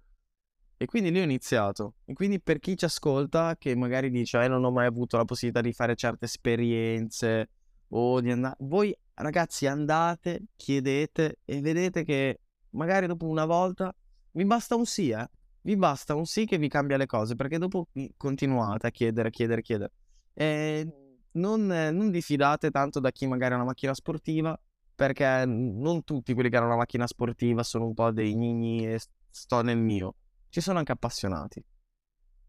E 0.77 0.87
quindi 0.87 1.11
lì 1.11 1.19
ho 1.19 1.25
iniziato. 1.25 1.95
E 2.05 2.13
quindi 2.13 2.41
per 2.41 2.59
chi 2.61 2.77
ci 2.77 2.85
ascolta, 2.85 3.57
che 3.57 3.75
magari 3.75 4.11
dice, 4.11 4.43
eh, 4.43 4.49
non 4.49 4.65
ho 4.65 4.71
mai 4.71 4.87
avuto 4.87 5.17
la 5.17 5.25
possibilità 5.25 5.61
di 5.61 5.73
fare 5.73 5.97
certe 5.97 6.27
esperienze 6.27 7.49
o 7.89 8.21
di 8.21 8.31
andare... 8.31 8.57
Voi 8.61 8.97
ragazzi 9.15 9.67
andate, 9.67 10.47
chiedete 10.57 11.39
e 11.45 11.61
vedete 11.61 12.05
che 12.05 12.41
magari 12.71 13.07
dopo 13.07 13.27
una 13.27 13.45
volta 13.45 13.95
vi 14.35 14.45
basta 14.45 14.75
un 14.75 14.85
sì, 14.85 15.11
eh. 15.11 15.29
Vi 15.63 15.77
basta 15.77 16.15
un 16.15 16.27
sì 16.27 16.45
che 16.45 16.59
vi 16.59 16.69
cambia 16.69 16.97
le 16.97 17.07
cose, 17.07 17.35
perché 17.37 17.59
dopo 17.59 17.89
vi 17.93 18.13
continuate 18.17 18.89
a 18.89 18.91
chiedere, 18.91 19.31
chiedere, 19.31 19.63
chiedere. 19.63 19.93
E 20.35 20.87
non, 21.33 21.73
eh, 21.73 21.91
non 21.91 22.11
vi 22.11 22.21
fidate 22.21 22.71
tanto 22.71 23.01
da 23.01 23.11
chi 23.11 23.27
magari 23.27 23.55
ha 23.55 23.57
una 23.57 23.65
macchina 23.65 23.95
sportiva, 23.95 24.59
perché 24.95 25.45
non 25.47 26.05
tutti 26.05 26.35
quelli 26.35 26.51
che 26.51 26.57
hanno 26.57 26.67
una 26.67 26.77
macchina 26.77 27.07
sportiva 27.07 27.63
sono 27.63 27.87
un 27.87 27.95
po' 27.95 28.11
dei 28.11 28.37
gnigni 28.37 28.87
e 28.87 29.01
sto 29.31 29.63
nel 29.63 29.79
mio. 29.79 30.17
Ci 30.49 30.61
sono 30.61 30.79
anche 30.79 30.93
appassionati. 30.93 31.65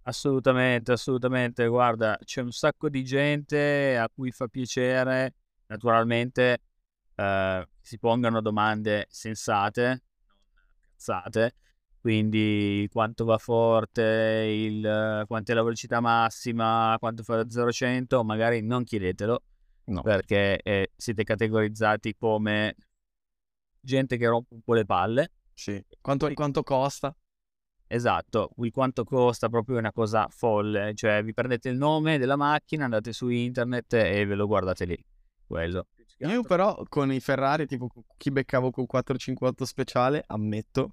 Assolutamente, 0.04 0.92
assolutamente. 0.92 1.66
Guarda, 1.68 2.18
c'è 2.24 2.42
un 2.42 2.52
sacco 2.52 2.90
di 2.90 3.04
gente 3.04 3.98
a 3.98 4.10
cui 4.14 4.32
fa 4.32 4.48
piacere, 4.48 5.36
naturalmente, 5.68 6.62
eh, 7.16 7.68
si 7.82 7.98
pongano 7.98 8.42
domande 8.42 9.08
sensate, 9.10 9.88
non 9.88 10.68
cazzate. 10.82 11.56
Quindi 12.06 12.88
quanto 12.92 13.26
va 13.26 13.40
forte, 13.40 14.46
il, 14.48 15.24
quanto 15.26 15.52
è 15.52 15.56
la 15.56 15.64
velocità 15.64 16.02
massima, 16.02 16.96
quanto 17.00 17.24
fa 17.24 17.38
da 17.38 17.50
0 17.50 17.70
a 17.70 17.72
100, 17.72 18.24
magari 18.24 18.62
non 18.62 18.84
chiedetelo 18.84 19.42
No. 19.86 20.04
perché 20.04 20.62
eh, 20.62 20.92
siete 20.96 21.24
categorizzati 21.24 22.16
come 22.16 22.76
gente 23.80 24.18
che 24.18 24.28
rompe 24.28 24.54
un 24.54 24.62
po' 24.62 24.76
le 24.76 24.86
palle. 24.86 25.32
Sì. 25.52 25.84
Quanto, 26.00 26.32
quanto 26.36 26.62
costa? 26.62 27.12
Esatto, 27.88 28.52
il 28.58 28.72
quanto 28.72 29.04
costa 29.04 29.50
proprio 29.50 29.78
è 29.78 29.80
una 29.80 29.92
cosa 29.92 30.28
folle, 30.30 30.94
cioè 30.94 31.24
vi 31.24 31.34
prendete 31.34 31.70
il 31.70 31.78
nome 31.78 32.20
della 32.20 32.36
macchina, 32.36 32.84
andate 32.84 33.14
su 33.14 33.30
internet 33.30 33.94
e 33.94 34.24
ve 34.28 34.36
lo 34.36 34.46
guardate 34.46 34.86
lì. 34.86 35.06
Quello. 35.48 35.88
Io 36.20 36.44
però 36.44 36.84
con 36.88 37.12
i 37.12 37.20
Ferrari, 37.20 37.66
tipo 37.66 37.90
chi 38.16 38.30
beccavo 38.30 38.70
con 38.70 38.86
458 38.86 39.66
speciale, 39.66 40.24
ammetto, 40.28 40.92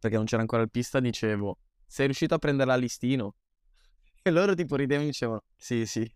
perché 0.00 0.16
non 0.16 0.24
c'era 0.24 0.40
ancora 0.42 0.62
il 0.62 0.70
pista, 0.70 0.98
dicevo, 0.98 1.58
sei 1.86 2.06
riuscito 2.06 2.34
a 2.34 2.38
prendere 2.38 2.68
la 2.68 2.76
listino? 2.76 3.34
E 4.22 4.30
loro 4.30 4.52
tipo 4.54 4.76
ridevano 4.76 5.06
e 5.06 5.10
dicevano, 5.12 5.44
sì 5.56 5.86
sì. 5.86 6.10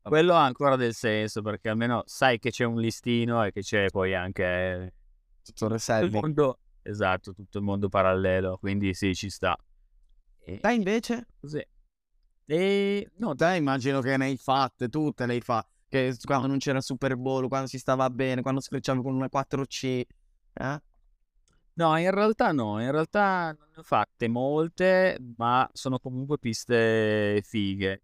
Quello 0.00 0.34
ha 0.34 0.44
ancora 0.44 0.76
del 0.76 0.94
senso 0.94 1.42
perché 1.42 1.68
almeno 1.68 2.02
sai 2.06 2.38
che 2.38 2.50
c'è 2.50 2.64
un 2.64 2.80
listino 2.80 3.42
e 3.44 3.50
che 3.50 3.60
c'è 3.62 3.88
poi 3.90 4.14
anche 4.14 4.94
Tutto 5.42 5.64
il 5.66 5.70
reselling. 5.72 6.12
mondo, 6.14 6.60
esatto, 6.82 7.34
tutto 7.34 7.58
il 7.58 7.64
mondo 7.64 7.88
parallelo, 7.88 8.58
quindi 8.58 8.94
sì, 8.94 9.14
ci 9.14 9.28
sta. 9.28 9.56
E 10.38 10.58
Te 10.60 10.72
invece? 10.72 11.26
così. 11.40 11.62
E 12.46 13.10
no, 13.16 13.34
Te 13.34 13.56
immagino 13.56 14.00
che 14.00 14.16
ne 14.16 14.26
hai 14.26 14.36
fatte, 14.36 14.88
tutte 14.88 15.26
le 15.26 15.34
hai 15.34 15.40
fatte. 15.40 15.68
Che 15.88 16.16
quando 16.24 16.46
non 16.46 16.58
c'era 16.58 16.80
Super 16.80 17.16
Bowl, 17.16 17.48
quando 17.48 17.66
si 17.66 17.78
stava 17.78 18.08
bene, 18.08 18.40
quando 18.40 18.60
sfrecciavi 18.60 19.02
con 19.02 19.14
una 19.14 19.28
4C. 19.28 20.04
Eh? 20.54 20.82
No, 21.78 21.96
in 21.96 22.10
realtà 22.10 22.50
no, 22.50 22.82
in 22.82 22.90
realtà 22.90 23.54
non 23.56 23.68
ne 23.70 23.78
ho 23.78 23.82
fatte 23.84 24.26
molte, 24.26 25.16
ma 25.36 25.68
sono 25.72 26.00
comunque 26.00 26.36
piste 26.36 27.40
fighe. 27.44 28.02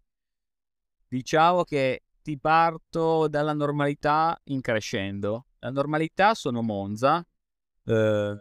Diciamo 1.09 1.65
che 1.65 2.03
ti 2.21 2.39
parto 2.39 3.27
dalla 3.27 3.51
normalità 3.51 4.39
in 4.45 4.61
crescendo. 4.61 5.47
La 5.59 5.71
normalità 5.71 6.33
sono 6.35 6.61
Monza, 6.61 7.21
eh, 7.83 8.39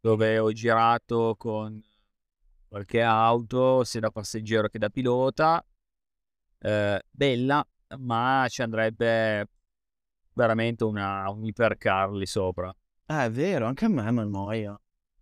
dove 0.00 0.38
ho 0.38 0.50
girato 0.52 1.34
con 1.36 1.78
qualche 2.68 3.02
auto, 3.02 3.84
sia 3.84 4.00
da 4.00 4.10
passeggero 4.10 4.68
che 4.68 4.78
da 4.78 4.88
pilota. 4.88 5.62
Eh, 6.58 7.02
bella, 7.10 7.68
ma 7.98 8.46
ci 8.48 8.62
andrebbe 8.62 9.46
veramente 10.32 10.84
una, 10.84 11.28
un 11.28 11.44
ipercar 11.44 12.12
lì 12.12 12.24
sopra. 12.24 12.74
Ah, 13.06 13.24
è 13.24 13.30
vero, 13.30 13.66
anche 13.66 13.84
a 13.84 13.88
me 13.88 14.10
mi 14.10 14.20
annoia. 14.20 14.78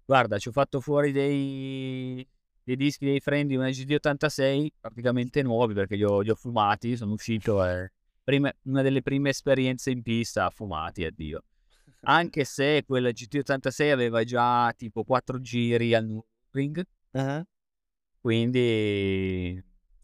Guarda, 0.06 0.38
ci 0.38 0.48
ho 0.48 0.52
fatto 0.52 0.80
fuori 0.80 1.12
dei, 1.12 2.26
dei 2.62 2.76
dischi 2.76 3.04
dei 3.04 3.20
freni 3.20 3.48
di 3.48 3.56
una 3.56 3.68
GT86 3.68 4.68
praticamente 4.80 5.42
nuovi 5.42 5.74
perché 5.74 5.96
li 5.96 6.04
ho, 6.04 6.20
li 6.20 6.30
ho 6.30 6.34
fumati, 6.34 6.96
sono 6.96 7.12
uscito 7.12 7.64
e 7.64 7.92
prime- 8.22 8.56
una 8.62 8.82
delle 8.82 9.02
prime 9.02 9.30
esperienze 9.30 9.90
in 9.90 10.02
pista 10.02 10.48
fumati, 10.50 11.04
addio. 11.04 11.42
Anche 12.02 12.44
se 12.44 12.84
quella 12.86 13.10
GT86 13.10 13.90
aveva 13.90 14.24
già 14.24 14.72
tipo 14.76 15.04
4 15.04 15.40
giri 15.40 15.94
al 15.94 16.06
Nürburgring, 16.06 16.82
Eh? 17.12 17.44
quindi 18.20 19.62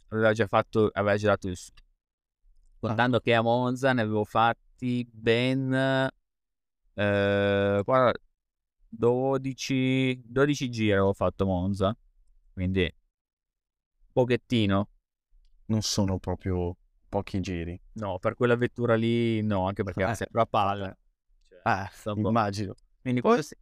aveva 0.09 0.33
già 0.33 0.47
fatto, 0.47 0.91
aveva 0.93 1.17
girato 1.17 1.49
il 1.49 1.57
suo. 1.57 1.73
Contando 2.79 3.21
che 3.21 3.35
a 3.35 3.43
Monza 3.43 3.93
ne 3.93 4.03
avevo 4.03 4.25
fatti 4.25 5.07
ben 5.11 6.09
eh, 7.01 7.83
guarda, 7.85 8.13
12, 8.89 10.21
12 10.27 10.69
giri 10.69 10.93
avevo 10.93 11.13
fatto 11.13 11.47
Monza, 11.47 11.97
quindi 12.53 12.93
pochettino. 14.13 14.89
Non 15.67 15.83
sono 15.83 16.19
proprio 16.19 16.77
pochi 17.09 17.41
giri. 17.41 17.81
No, 17.95 18.19
per 18.19 18.35
quella 18.35 18.57
vettura 18.57 18.95
lì 18.97 19.41
no, 19.43 19.67
anche 19.67 19.83
perché 19.83 20.03
era 20.03 20.13
Eh, 20.13 20.17
sempre 20.17 20.41
a 20.41 20.47
palla. 20.47 20.97
Cioè, 21.49 21.61
po'. 22.03 22.29
immagino. 22.29 22.75
Quindi 23.01 23.21
Poi- 23.21 23.31
quello 23.31 23.43
sì. 23.47 23.57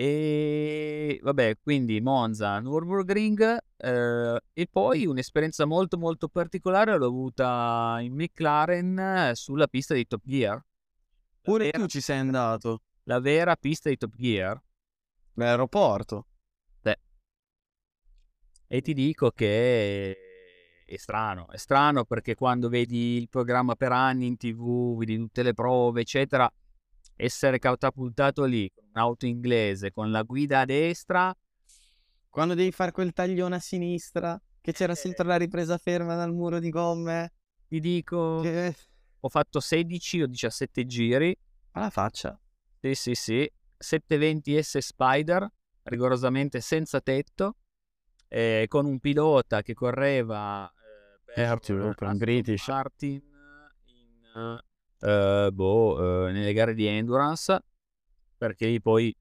E 0.00 1.18
vabbè, 1.22 1.58
quindi 1.60 2.00
Monza, 2.00 2.60
Nürburgring 2.60 3.58
eh, 3.78 4.40
e 4.52 4.66
poi 4.70 5.06
un'esperienza 5.06 5.64
molto 5.64 5.98
molto 5.98 6.28
particolare 6.28 6.96
l'ho 6.96 7.06
avuta 7.06 7.98
in 8.00 8.14
McLaren 8.14 8.96
eh, 8.98 9.34
sulla 9.34 9.66
pista 9.66 9.94
di 9.94 10.06
Top 10.06 10.20
Gear. 10.24 10.64
Pure 11.48 11.70
tu 11.70 11.86
ci 11.86 12.02
sei 12.02 12.18
andato. 12.18 12.82
la 13.04 13.20
vera 13.20 13.56
pista 13.56 13.88
di 13.88 13.96
Top 13.96 14.14
Gear. 14.14 14.62
L'aeroporto. 15.36 16.26
Beh, 16.82 16.98
e 18.66 18.82
ti 18.82 18.92
dico 18.92 19.30
che 19.30 20.14
è 20.84 20.96
strano, 20.96 21.48
è 21.48 21.56
strano 21.56 22.04
perché 22.04 22.34
quando 22.34 22.68
vedi 22.68 23.16
il 23.16 23.30
programma 23.30 23.76
per 23.76 23.92
anni 23.92 24.26
in 24.26 24.36
tv, 24.36 24.98
vedi 24.98 25.16
tutte 25.16 25.42
le 25.42 25.54
prove, 25.54 26.02
eccetera, 26.02 26.52
essere 27.16 27.58
catapultato 27.58 28.44
lì 28.44 28.70
con 28.70 28.84
un'auto 28.92 29.24
inglese, 29.24 29.90
con 29.90 30.10
la 30.10 30.24
guida 30.24 30.60
a 30.60 30.64
destra, 30.66 31.34
Quando 32.28 32.52
devi 32.52 32.72
fare 32.72 32.92
quel 32.92 33.14
taglione 33.14 33.54
a 33.54 33.58
sinistra, 33.58 34.38
che 34.60 34.72
c'era 34.72 34.94
sempre 34.94 35.24
la 35.24 35.36
ripresa 35.36 35.78
ferma 35.78 36.14
dal 36.14 36.34
muro 36.34 36.58
di 36.58 36.68
gomme. 36.68 37.32
ti 37.68 37.80
dico, 37.80 38.40
Che... 38.42 38.74
ho 39.20 39.28
fatto 39.28 39.60
16 39.60 40.22
o 40.22 40.26
17 40.26 40.86
giri, 40.86 41.36
Alla 41.72 41.90
faccia. 41.90 42.38
sì 42.80 42.94
sì 42.94 43.14
sì, 43.14 43.50
720S 43.78 44.78
Spider, 44.78 45.48
rigorosamente 45.84 46.60
senza 46.60 47.00
tetto, 47.00 47.56
eh, 48.28 48.66
con 48.68 48.86
un 48.86 48.98
pilota 49.00 49.62
che 49.62 49.74
correva 49.74 50.68
eh, 50.70 51.20
per 51.24 51.60
European 51.66 51.90
Aston 52.12 52.16
British. 52.18 52.68
Martin 52.68 53.22
in, 53.84 54.60
eh, 55.00 55.50
boh, 55.52 56.26
eh, 56.28 56.32
nelle 56.32 56.52
gare 56.52 56.74
di 56.74 56.86
endurance, 56.86 57.58
perché 58.36 58.66
lì 58.66 58.80
poi 58.80 59.06
i 59.08 59.16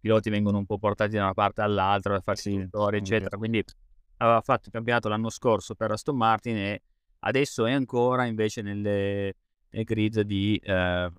piloti 0.00 0.30
vengono 0.30 0.58
un 0.58 0.66
po' 0.66 0.78
portati 0.78 1.16
da 1.16 1.22
una 1.24 1.34
parte 1.34 1.62
all'altra 1.62 2.12
per 2.14 2.22
farsi 2.22 2.50
Sì, 2.52 2.68
anche. 2.96 2.96
eccetera. 2.96 3.36
Quindi 3.36 3.62
aveva 4.18 4.40
fatto 4.40 4.66
il 4.66 4.72
campionato 4.72 5.08
l'anno 5.08 5.28
scorso 5.30 5.74
per 5.74 5.90
Aston 5.90 6.16
Martin 6.16 6.56
e 6.56 6.82
adesso 7.20 7.66
è 7.66 7.72
ancora 7.72 8.24
invece 8.26 8.62
nelle, 8.62 9.34
nel 9.70 9.84
grid 9.84 10.20
di, 10.20 10.56
eh, 10.62 11.10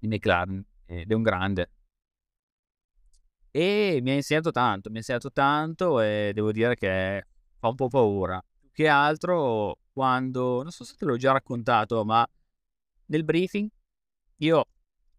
McLaren 0.00 0.64
ed 0.86 1.10
è 1.10 1.14
un 1.14 1.22
grande. 1.22 1.70
E 3.52 3.98
mi 4.02 4.10
ha 4.10 4.14
insegnato 4.14 4.52
tanto, 4.52 4.90
mi 4.90 4.96
ha 4.96 4.98
insegnato 4.98 5.32
tanto 5.32 6.00
e 6.00 6.30
devo 6.34 6.52
dire 6.52 6.76
che 6.76 7.26
fa 7.58 7.68
un 7.68 7.74
po' 7.74 7.88
paura. 7.88 8.42
Che 8.72 8.88
altro 8.88 9.78
quando, 9.92 10.62
non 10.62 10.70
so 10.70 10.84
se 10.84 10.94
te 10.96 11.04
l'ho 11.04 11.16
già 11.16 11.32
raccontato, 11.32 12.04
ma 12.04 12.26
nel 13.06 13.24
briefing 13.24 13.68
io 14.38 14.64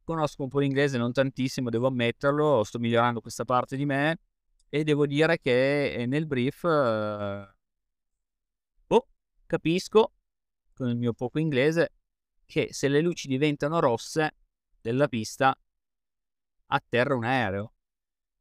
conosco 0.04 0.44
un 0.44 0.50
po' 0.50 0.60
l'inglese, 0.60 0.98
non 0.98 1.12
tantissimo, 1.12 1.70
devo 1.70 1.88
ammetterlo, 1.88 2.64
sto 2.64 2.80
migliorando 2.80 3.22
questa 3.22 3.46
parte 3.46 3.76
di 3.76 3.86
me 3.86 4.20
e 4.70 4.84
devo 4.84 5.06
dire 5.06 5.38
che 5.40 5.94
eh, 5.94 6.06
nel 6.06 6.26
brief 6.26 6.64
eh, 6.64 7.56
capisco 9.52 10.14
con 10.74 10.88
il 10.88 10.96
mio 10.96 11.12
poco 11.12 11.38
inglese 11.38 11.92
che 12.46 12.70
se 12.72 12.88
le 12.88 13.02
luci 13.02 13.28
diventano 13.28 13.82
rosse 13.82 14.36
della 14.80 15.10
pista 15.10 15.54
atterra 16.68 17.16
un 17.16 17.26
aereo. 17.26 17.74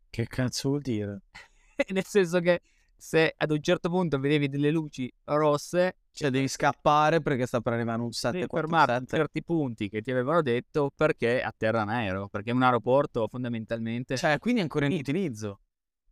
Che 0.08 0.26
cazzo 0.28 0.68
vuol 0.68 0.82
dire? 0.82 1.22
Nel 1.90 2.04
senso 2.04 2.38
che 2.38 2.60
se 2.96 3.34
ad 3.36 3.50
un 3.50 3.60
certo 3.60 3.88
punto 3.88 4.20
vedevi 4.20 4.48
delle 4.48 4.70
luci 4.70 5.12
rosse, 5.24 5.96
Cioè, 6.12 6.30
devi 6.30 6.46
scappare 6.46 7.20
perché 7.20 7.46
sta 7.46 7.60
per 7.60 7.72
arrivare 7.72 8.02
un 8.02 8.10
devi 8.10 8.46
fermarti 8.46 8.92
in 8.92 9.06
747. 9.06 9.16
certi 9.16 9.42
punti 9.42 9.88
che 9.88 10.00
ti 10.02 10.12
avevano 10.12 10.42
detto 10.42 10.92
perché 10.94 11.42
atterra 11.42 11.82
un 11.82 11.88
aereo. 11.88 12.28
Perché 12.28 12.52
un 12.52 12.62
aeroporto 12.62 13.26
fondamentalmente... 13.26 14.16
Cioè, 14.16 14.38
quindi 14.38 14.60
è 14.60 14.62
ancora 14.62 14.86
in 14.86 14.92
utilizzo. 14.92 15.60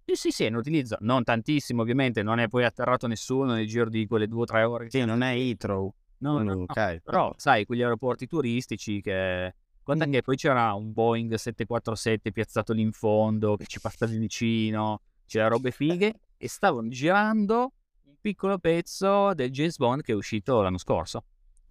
Sì, 0.09 0.15
sì, 0.15 0.31
sì, 0.31 0.49
ne 0.49 0.57
utilizzo. 0.57 0.97
Non 1.01 1.23
tantissimo, 1.23 1.83
ovviamente. 1.83 2.23
Non 2.23 2.39
è 2.39 2.49
poi 2.49 2.65
atterrato 2.65 3.07
nessuno 3.07 3.53
nel 3.53 3.67
giro 3.67 3.91
di 3.91 4.07
quelle 4.07 4.27
due 4.27 4.43
o 4.43 4.45
tre 4.47 4.63
ore. 4.63 4.89
Sì, 4.89 5.05
non 5.05 5.21
è 5.23 5.35
Heathrow. 5.35 5.93
No, 6.21 6.43
no, 6.43 6.55
no. 6.55 6.63
ok. 6.63 7.01
Però, 7.03 7.35
sai, 7.37 7.67
quegli 7.67 7.83
aeroporti 7.83 8.27
turistici 8.27 9.03
che... 9.03 9.55
Guarda 9.85 10.07
che 10.07 10.23
poi 10.23 10.37
c'era 10.37 10.73
un 10.73 10.95
Boeing 10.95 11.35
747 11.35 12.33
piazzato 12.33 12.73
lì 12.73 12.81
in 12.81 12.93
fondo, 12.93 13.57
che 13.57 13.67
ci 13.67 13.81
passavi 13.81 14.17
vicino, 14.17 15.03
c'era 15.27 15.49
robe 15.49 15.71
fighe, 15.71 16.21
e 16.39 16.49
stavano 16.49 16.89
girando 16.89 17.73
un 18.05 18.15
piccolo 18.21 18.59
pezzo 18.59 19.35
del 19.35 19.51
James 19.51 19.77
Bond 19.77 20.03
che 20.03 20.13
è 20.13 20.15
uscito 20.15 20.63
l'anno 20.63 20.79
scorso. 20.79 21.25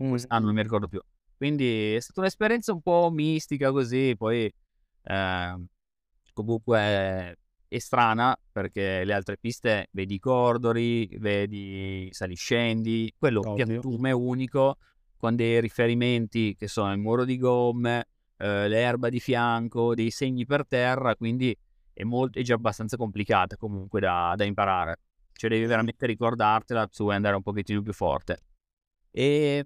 Mm. 0.04 0.16
Ah, 0.28 0.38
non 0.38 0.54
mi 0.54 0.62
ricordo 0.62 0.88
più. 0.88 1.02
Quindi 1.36 1.94
è 1.94 2.00
stata 2.00 2.20
un'esperienza 2.22 2.72
un 2.72 2.82
po' 2.82 3.10
mistica 3.12 3.72
così, 3.72 4.16
poi 4.16 4.52
ehm, 5.04 5.66
comunque 6.34 7.38
è 7.68 7.78
strana 7.80 8.38
perché 8.52 9.04
le 9.04 9.14
altre 9.14 9.38
piste 9.38 9.88
vedi 9.92 10.16
i 10.16 10.20
cordoli, 10.20 11.08
vedi 11.20 12.08
saliscendi, 12.12 13.14
quello 13.18 13.42
Ovvio. 13.42 13.66
piattume 13.66 14.12
unico 14.12 14.78
con 15.18 15.36
dei 15.36 15.60
riferimenti 15.60 16.56
che 16.56 16.68
sono 16.68 16.92
il 16.92 17.00
muro 17.00 17.26
di 17.26 17.38
gomme, 17.38 18.08
eh, 18.38 18.68
l'erba 18.68 19.10
di 19.10 19.20
fianco, 19.20 19.96
dei 19.96 20.12
segni 20.12 20.46
per 20.46 20.66
terra, 20.68 21.16
quindi 21.16 21.58
è, 21.92 22.04
molto, 22.04 22.38
è 22.40 22.44
già 22.44 22.54
abbastanza 22.54 22.98
complicata 22.98 23.58
comunque 23.58 24.00
da, 24.00 24.34
da 24.36 24.44
imparare. 24.44 25.00
Cioè 25.34 25.50
devi 25.50 25.66
veramente 25.66 26.06
ricordartela 26.06 26.88
se 26.92 27.04
vuoi 27.04 27.16
andare 27.16 27.36
un 27.36 27.42
pochettino 27.44 27.82
più 27.82 27.94
forte. 27.94 28.38
E 29.12 29.66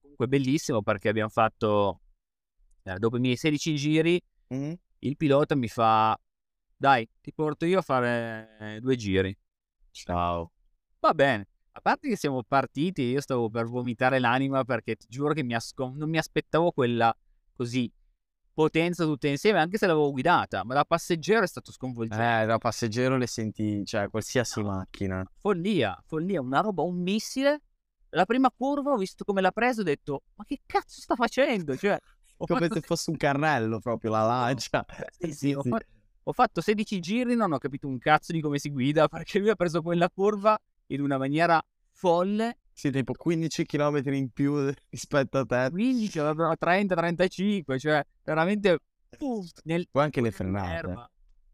comunque 0.00 0.26
bellissimo 0.28 0.82
perché 0.82 1.08
abbiamo 1.08 1.28
fatto, 1.28 2.00
eh, 2.82 2.98
dopo 2.98 3.16
i 3.16 3.20
miei 3.20 3.36
16 3.36 3.74
giri, 3.76 4.20
Mhm. 4.48 4.74
il 5.00 5.16
pilota 5.16 5.54
mi 5.54 5.68
fa, 5.68 6.18
dai, 6.80 7.06
ti 7.20 7.30
porto 7.34 7.66
io 7.66 7.80
a 7.80 7.82
fare 7.82 8.56
eh, 8.58 8.80
due 8.80 8.96
giri. 8.96 9.36
Ciao. 9.90 10.50
Va 11.00 11.12
bene. 11.12 11.46
A 11.72 11.80
parte 11.82 12.08
che 12.08 12.16
siamo 12.16 12.42
partiti, 12.42 13.02
io 13.02 13.20
stavo 13.20 13.50
per 13.50 13.66
vomitare 13.66 14.18
l'anima 14.18 14.64
perché 14.64 14.96
ti 14.96 15.04
giuro 15.08 15.34
che 15.34 15.42
mi 15.42 15.54
asco- 15.54 15.92
non 15.94 16.08
mi 16.08 16.16
aspettavo 16.16 16.72
quella 16.72 17.14
così 17.52 17.92
potenza 18.54 19.04
tutta 19.04 19.28
insieme, 19.28 19.58
anche 19.58 19.76
se 19.76 19.86
l'avevo 19.86 20.10
guidata, 20.10 20.64
ma 20.64 20.72
da 20.72 20.84
passeggero 20.86 21.42
è 21.42 21.46
stato 21.46 21.70
sconvolgente. 21.70 22.42
Eh, 22.42 22.46
da 22.46 22.56
passeggero 22.56 23.18
le 23.18 23.26
senti, 23.26 23.84
cioè, 23.84 24.08
qualsiasi 24.08 24.62
macchina. 24.62 25.22
Follia, 25.38 26.02
follia, 26.06 26.40
una 26.40 26.60
roba, 26.60 26.80
un 26.82 26.96
missile. 27.02 27.60
La 28.10 28.24
prima 28.24 28.50
curva 28.50 28.92
ho 28.92 28.96
visto 28.96 29.24
come 29.24 29.42
l'ha 29.42 29.52
preso 29.52 29.80
e 29.80 29.82
ho 29.82 29.84
detto, 29.86 30.22
ma 30.36 30.44
che 30.44 30.62
cazzo 30.64 30.98
sta 31.02 31.14
facendo? 31.14 31.76
Cioè, 31.76 31.98
Come 32.38 32.68
fatto- 32.68 32.74
se 32.74 32.80
fosse 32.80 33.10
un 33.10 33.18
carrello 33.18 33.80
proprio, 33.80 34.10
la 34.12 34.24
lancia. 34.24 34.84
Sì, 35.18 35.32
sì, 35.34 35.52
ho, 35.54 35.62
fa- 35.62 35.78
ho 36.30 36.32
fatto 36.32 36.60
16 36.60 37.00
giri, 37.00 37.34
non 37.34 37.52
ho 37.52 37.58
capito 37.58 37.86
un 37.88 37.98
cazzo 37.98 38.30
di 38.32 38.40
come 38.40 38.58
si 38.58 38.70
guida 38.70 39.08
perché 39.08 39.38
lui 39.40 39.50
ha 39.50 39.56
preso 39.56 39.82
quella 39.82 40.08
curva 40.08 40.56
in 40.86 41.00
una 41.02 41.18
maniera 41.18 41.60
folle. 41.92 42.58
Sì, 42.72 42.90
tipo 42.90 43.12
15 43.12 43.66
km 43.66 44.00
in 44.12 44.30
più 44.30 44.72
rispetto 44.90 45.38
a 45.38 45.44
te. 45.44 45.68
15, 45.70 46.18
avevano 46.20 46.56
30, 46.56 46.94
35, 46.94 47.78
cioè 47.78 48.04
veramente 48.22 48.78
nel 49.64 49.86
Poi 49.90 50.02
anche 50.04 50.20
le 50.20 50.30
frenate. 50.30 50.72
erba. 50.72 51.10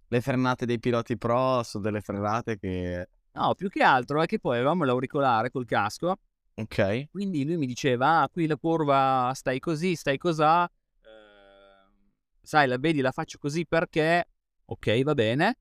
Le 0.09 0.21
frenate 0.21 0.67
dei 0.67 0.79
piloti 0.79 1.17
pro 1.17 1.63
sono 1.65 1.83
delle 1.83 2.01
frenate 2.01 2.59
che... 2.59 3.09
No, 3.33 3.55
più 3.55 3.69
che 3.69 3.83
altro 3.83 4.23
è 4.23 4.27
che 4.27 4.39
poi 4.39 4.57
avevamo 4.57 4.85
l'auricolare 4.85 5.51
col 5.51 5.67
casco, 5.67 6.17
Ok. 6.55 7.09
quindi 7.11 7.45
lui 7.45 7.57
mi 7.57 7.67
diceva, 7.67 8.21
ah, 8.23 8.29
qui 8.29 8.47
la 8.47 8.57
curva 8.57 9.33
stai 9.35 9.59
così, 9.59 9.95
stai 9.97 10.17
cosà, 10.17 10.63
ehm, 10.63 12.11
sai, 12.41 12.69
la 12.69 12.79
vedi, 12.79 13.01
la 13.01 13.11
faccio 13.11 13.39
così 13.39 13.67
perché, 13.67 14.29
ok, 14.67 15.03
va 15.03 15.15
bene. 15.15 15.59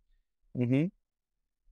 Mhm. 0.51 0.87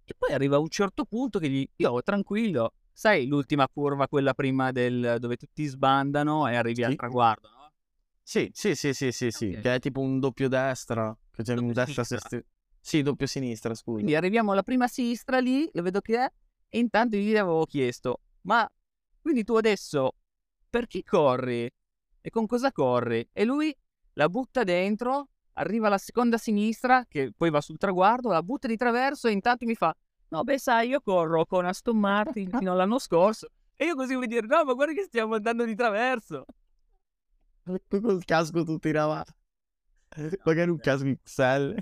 E 0.06 0.14
poi 0.18 0.34
arriva 0.34 0.58
a 0.58 0.60
un 0.60 0.70
certo 0.70 1.06
punto 1.06 1.40
che 1.40 1.50
gli, 1.50 1.68
io 1.78 2.02
tranquillo, 2.04 2.74
sai 2.92 3.26
l'ultima 3.28 3.68
curva, 3.70 4.08
quella 4.08 4.34
prima 4.34 4.72
del 4.72 5.16
dove 5.20 5.38
tutti 5.38 5.66
sbandano 5.66 6.48
e 6.48 6.56
arrivi 6.56 6.84
al 6.84 6.92
Sì. 6.92 6.98
traguardo, 6.98 7.50
no? 7.50 7.72
Sì, 8.22 8.50
sì, 8.54 8.76
sì, 8.76 8.94
sì, 8.94 9.12
sì, 9.12 9.32
sì, 9.32 9.52
Ok. 9.54 9.62
che 9.62 9.76
è 9.76 9.80
tipo 9.80 10.00
un 10.02 10.20
doppio 10.20 10.48
destra, 10.50 11.16
che 11.32 11.44
c'è 11.44 11.54
un 11.54 11.68
Doppio 11.68 11.74
destra 11.86 12.04
sinistra. 12.04 12.30
sesti- 12.30 12.46
Sì, 12.80 13.02
doppio 13.02 13.28
sinistra, 13.28 13.74
scusa. 13.74 13.94
Quindi 13.96 14.16
arriviamo 14.16 14.52
alla 14.52 14.64
prima 14.64 14.88
sinistra 14.88 15.40
lì, 15.40 15.70
lo 15.72 15.82
vedo 15.82 16.02
che 16.02 16.18
è, 16.18 16.32
e 16.70 16.80
intanto 16.80 17.16
gli 17.16 17.36
avevo 17.38 17.66
chiesto, 17.66 18.20
ma 18.42 18.70
quindi 19.22 19.44
tu 19.46 19.56
adesso 19.56 20.16
per 20.70 20.88
chi 20.88 21.02
corri? 21.04 21.70
E 22.26 22.30
con 22.30 22.46
cosa 22.46 22.72
corri? 22.74 23.28
E 23.32 23.46
lui 23.46 23.74
la 24.14 24.28
butta 24.28 24.64
dentro, 24.66 25.30
arriva 25.54 25.88
alla 25.88 25.98
seconda 25.98 26.38
sinistra, 26.38 27.06
che 27.08 27.32
poi 27.36 27.50
va 27.50 27.62
sul 27.62 27.78
traguardo, 27.78 28.30
la 28.30 28.44
butta 28.44 28.68
di 28.68 28.78
traverso 28.78 29.28
e 29.28 29.32
intanto 29.32 29.66
mi 29.66 29.76
fa, 29.76 29.96
no 30.30 30.44
beh 30.44 30.60
sai, 30.60 30.90
io 30.90 31.02
corro 31.02 31.46
con 31.46 31.66
Aston 31.66 31.98
Martin 31.98 32.50
fino 32.58 32.72
all'anno 32.72 33.00
scorso. 33.00 33.48
E 33.76 33.86
io 33.86 33.96
così 33.96 34.14
vuol 34.14 34.28
dire, 34.28 34.46
no 34.46 34.64
ma 34.64 34.74
guarda 34.74 34.94
che 34.94 35.04
stiamo 35.04 35.36
andando 35.36 35.66
di 35.66 35.76
traverso. 35.76 36.46
Tu 37.88 38.02
col 38.02 38.24
casco 38.26 38.64
tutto 38.64 38.88
in 38.88 38.98
avanti. 38.98 39.32
Magari 40.44 40.70
un 40.70 40.78
casco 40.78 41.12
XL. 41.24 41.76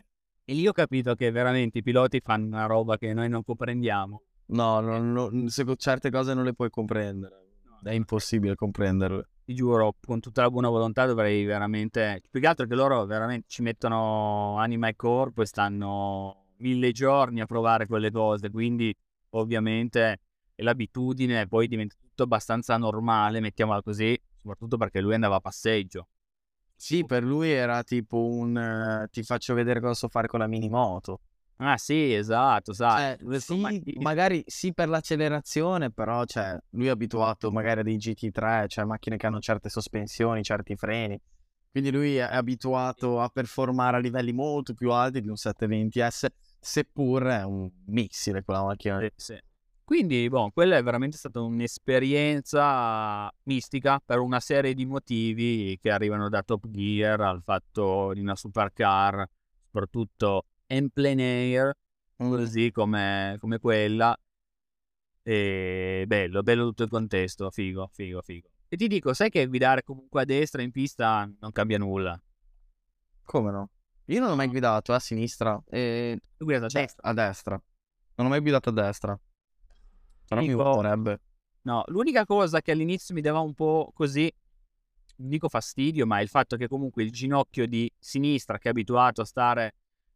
E 0.45 0.53
lì 0.53 0.67
ho 0.67 0.73
capito 0.73 1.15
che 1.15 1.31
veramente 1.31 1.79
i 1.79 1.83
piloti 1.83 2.19
fanno 2.19 2.45
una 2.45 2.65
roba 2.65 2.97
che 2.97 3.13
noi 3.13 3.29
non 3.29 3.43
comprendiamo. 3.43 4.21
No, 4.47 4.79
no, 4.81 4.99
no, 4.99 5.47
se 5.49 5.65
certe 5.77 6.09
cose 6.09 6.33
non 6.33 6.43
le 6.43 6.53
puoi 6.53 6.69
comprendere. 6.69 7.35
È 7.83 7.91
impossibile 7.91 8.55
comprenderle. 8.55 9.29
Ti 9.51 9.55
giuro, 9.55 9.95
con 10.05 10.19
tutta 10.19 10.41
la 10.41 10.49
buona 10.49 10.69
volontà 10.69 11.05
dovrei 11.05 11.45
veramente... 11.45 12.21
Più 12.29 12.39
che 12.39 12.47
altro 12.47 12.65
che 12.65 12.75
loro 12.75 13.05
veramente 13.05 13.45
ci 13.47 13.61
mettono 13.61 14.57
anima 14.57 14.87
e 14.87 14.95
corpo 14.95 15.41
e 15.41 15.45
stanno 15.45 16.45
mille 16.57 16.91
giorni 16.91 17.41
a 17.41 17.45
provare 17.45 17.87
quelle 17.87 18.11
cose, 18.11 18.49
quindi 18.49 18.95
ovviamente 19.31 20.21
l'abitudine, 20.55 21.47
poi 21.47 21.67
diventa 21.67 21.95
tutto 21.99 22.23
abbastanza 22.23 22.77
normale, 22.77 23.39
mettiamola 23.39 23.81
così, 23.81 24.19
soprattutto 24.35 24.77
perché 24.77 25.01
lui 25.01 25.13
andava 25.13 25.37
a 25.37 25.41
passeggio. 25.41 26.07
Sì, 26.75 27.05
per 27.05 27.23
lui 27.23 27.51
era 27.51 27.83
tipo 27.83 28.25
un 28.25 28.57
eh, 28.57 29.07
ti 29.11 29.21
faccio 29.23 29.53
vedere 29.53 29.79
cosa 29.79 29.93
so 29.93 30.07
fare 30.07 30.27
con 30.27 30.39
la 30.39 30.47
mini 30.47 30.67
moto. 30.67 31.19
Ah 31.63 31.77
sì, 31.77 32.11
esatto, 32.11 32.73
sai. 32.73 33.15
Cioè, 33.19 33.39
sì, 33.39 33.93
magari 33.99 34.41
sì 34.47 34.73
per 34.73 34.89
l'accelerazione, 34.89 35.91
però 35.91 36.25
cioè, 36.25 36.57
lui 36.71 36.87
è 36.87 36.89
abituato 36.89 37.51
magari 37.51 37.81
a 37.81 37.83
dei 37.83 37.97
GT3, 37.97 38.67
cioè 38.67 38.83
macchine 38.83 39.15
che 39.15 39.27
hanno 39.27 39.39
certe 39.39 39.69
sospensioni, 39.69 40.41
certi 40.41 40.75
freni. 40.75 41.21
Quindi 41.69 41.91
lui 41.91 42.15
è 42.15 42.21
abituato 42.21 43.21
a 43.21 43.29
performare 43.29 43.97
a 43.97 43.99
livelli 43.99 44.33
molto 44.33 44.73
più 44.73 44.91
alti 44.91 45.21
di 45.21 45.27
un 45.27 45.35
720S, 45.35 46.25
seppur 46.59 47.23
è 47.25 47.43
un 47.43 47.69
missile 47.85 48.43
quella 48.43 48.63
macchina. 48.63 48.99
Sì, 48.99 49.11
sì. 49.15 49.37
Quindi, 49.83 50.27
boh, 50.29 50.49
quella 50.51 50.77
è 50.77 50.83
veramente 50.83 51.17
stata 51.17 51.41
un'esperienza 51.41 53.31
mistica 53.43 54.01
per 54.03 54.17
una 54.17 54.39
serie 54.39 54.73
di 54.73 54.85
motivi 54.87 55.77
che 55.79 55.91
arrivano 55.91 56.27
da 56.27 56.41
Top 56.41 56.67
Gear 56.69 57.21
al 57.21 57.43
fatto 57.43 58.13
di 58.13 58.19
una 58.19 58.35
supercar, 58.35 59.27
soprattutto 59.65 60.45
en 60.71 60.89
plein 60.89 61.19
air, 61.19 61.73
così 62.15 62.71
come, 62.71 63.35
come 63.39 63.59
quella. 63.59 64.17
E 65.23 66.05
bello, 66.07 66.41
bello 66.41 66.65
tutto 66.67 66.83
il 66.83 66.89
contesto, 66.89 67.51
figo, 67.51 67.89
figo, 67.91 68.21
figo. 68.21 68.49
E 68.69 68.77
ti 68.77 68.87
dico, 68.87 69.13
sai 69.13 69.29
che 69.29 69.45
guidare 69.47 69.83
comunque 69.83 70.21
a 70.21 70.25
destra 70.25 70.61
in 70.61 70.71
pista 70.71 71.29
non 71.39 71.51
cambia 71.51 71.77
nulla. 71.77 72.19
Come 73.23 73.51
no? 73.51 73.69
Io 74.05 74.19
non 74.21 74.31
ho 74.31 74.35
mai 74.35 74.47
guidato 74.47 74.93
a 74.93 74.99
sinistra 74.99 75.61
e 75.69 76.19
Tu 76.37 76.45
guidi 76.45 76.63
a 76.63 76.67
cioè, 76.69 76.81
destra. 76.81 77.09
a 77.09 77.13
destra. 77.13 77.63
Non 78.15 78.27
ho 78.27 78.29
mai 78.29 78.39
guidato 78.39 78.69
a 78.69 78.71
destra. 78.71 79.19
Però 80.27 80.41
mi 80.41 80.53
vorrebbe. 80.53 81.19
No, 81.63 81.83
l'unica 81.87 82.25
cosa 82.25 82.61
che 82.61 82.71
all'inizio 82.71 83.13
mi 83.13 83.21
dava 83.21 83.39
un 83.39 83.53
po' 83.53 83.91
così, 83.93 84.33
non 85.17 85.27
dico 85.27 85.49
fastidio, 85.49 86.05
ma 86.07 86.19
è 86.19 86.21
il 86.21 86.29
fatto 86.29 86.55
che 86.55 86.67
comunque 86.67 87.03
il 87.03 87.11
ginocchio 87.11 87.67
di 87.67 87.91
sinistra, 87.99 88.57
che 88.57 88.69
è 88.69 88.71
abituato 88.71 89.21
a 89.21 89.25
stare 89.25 89.65
eh, 89.67 89.73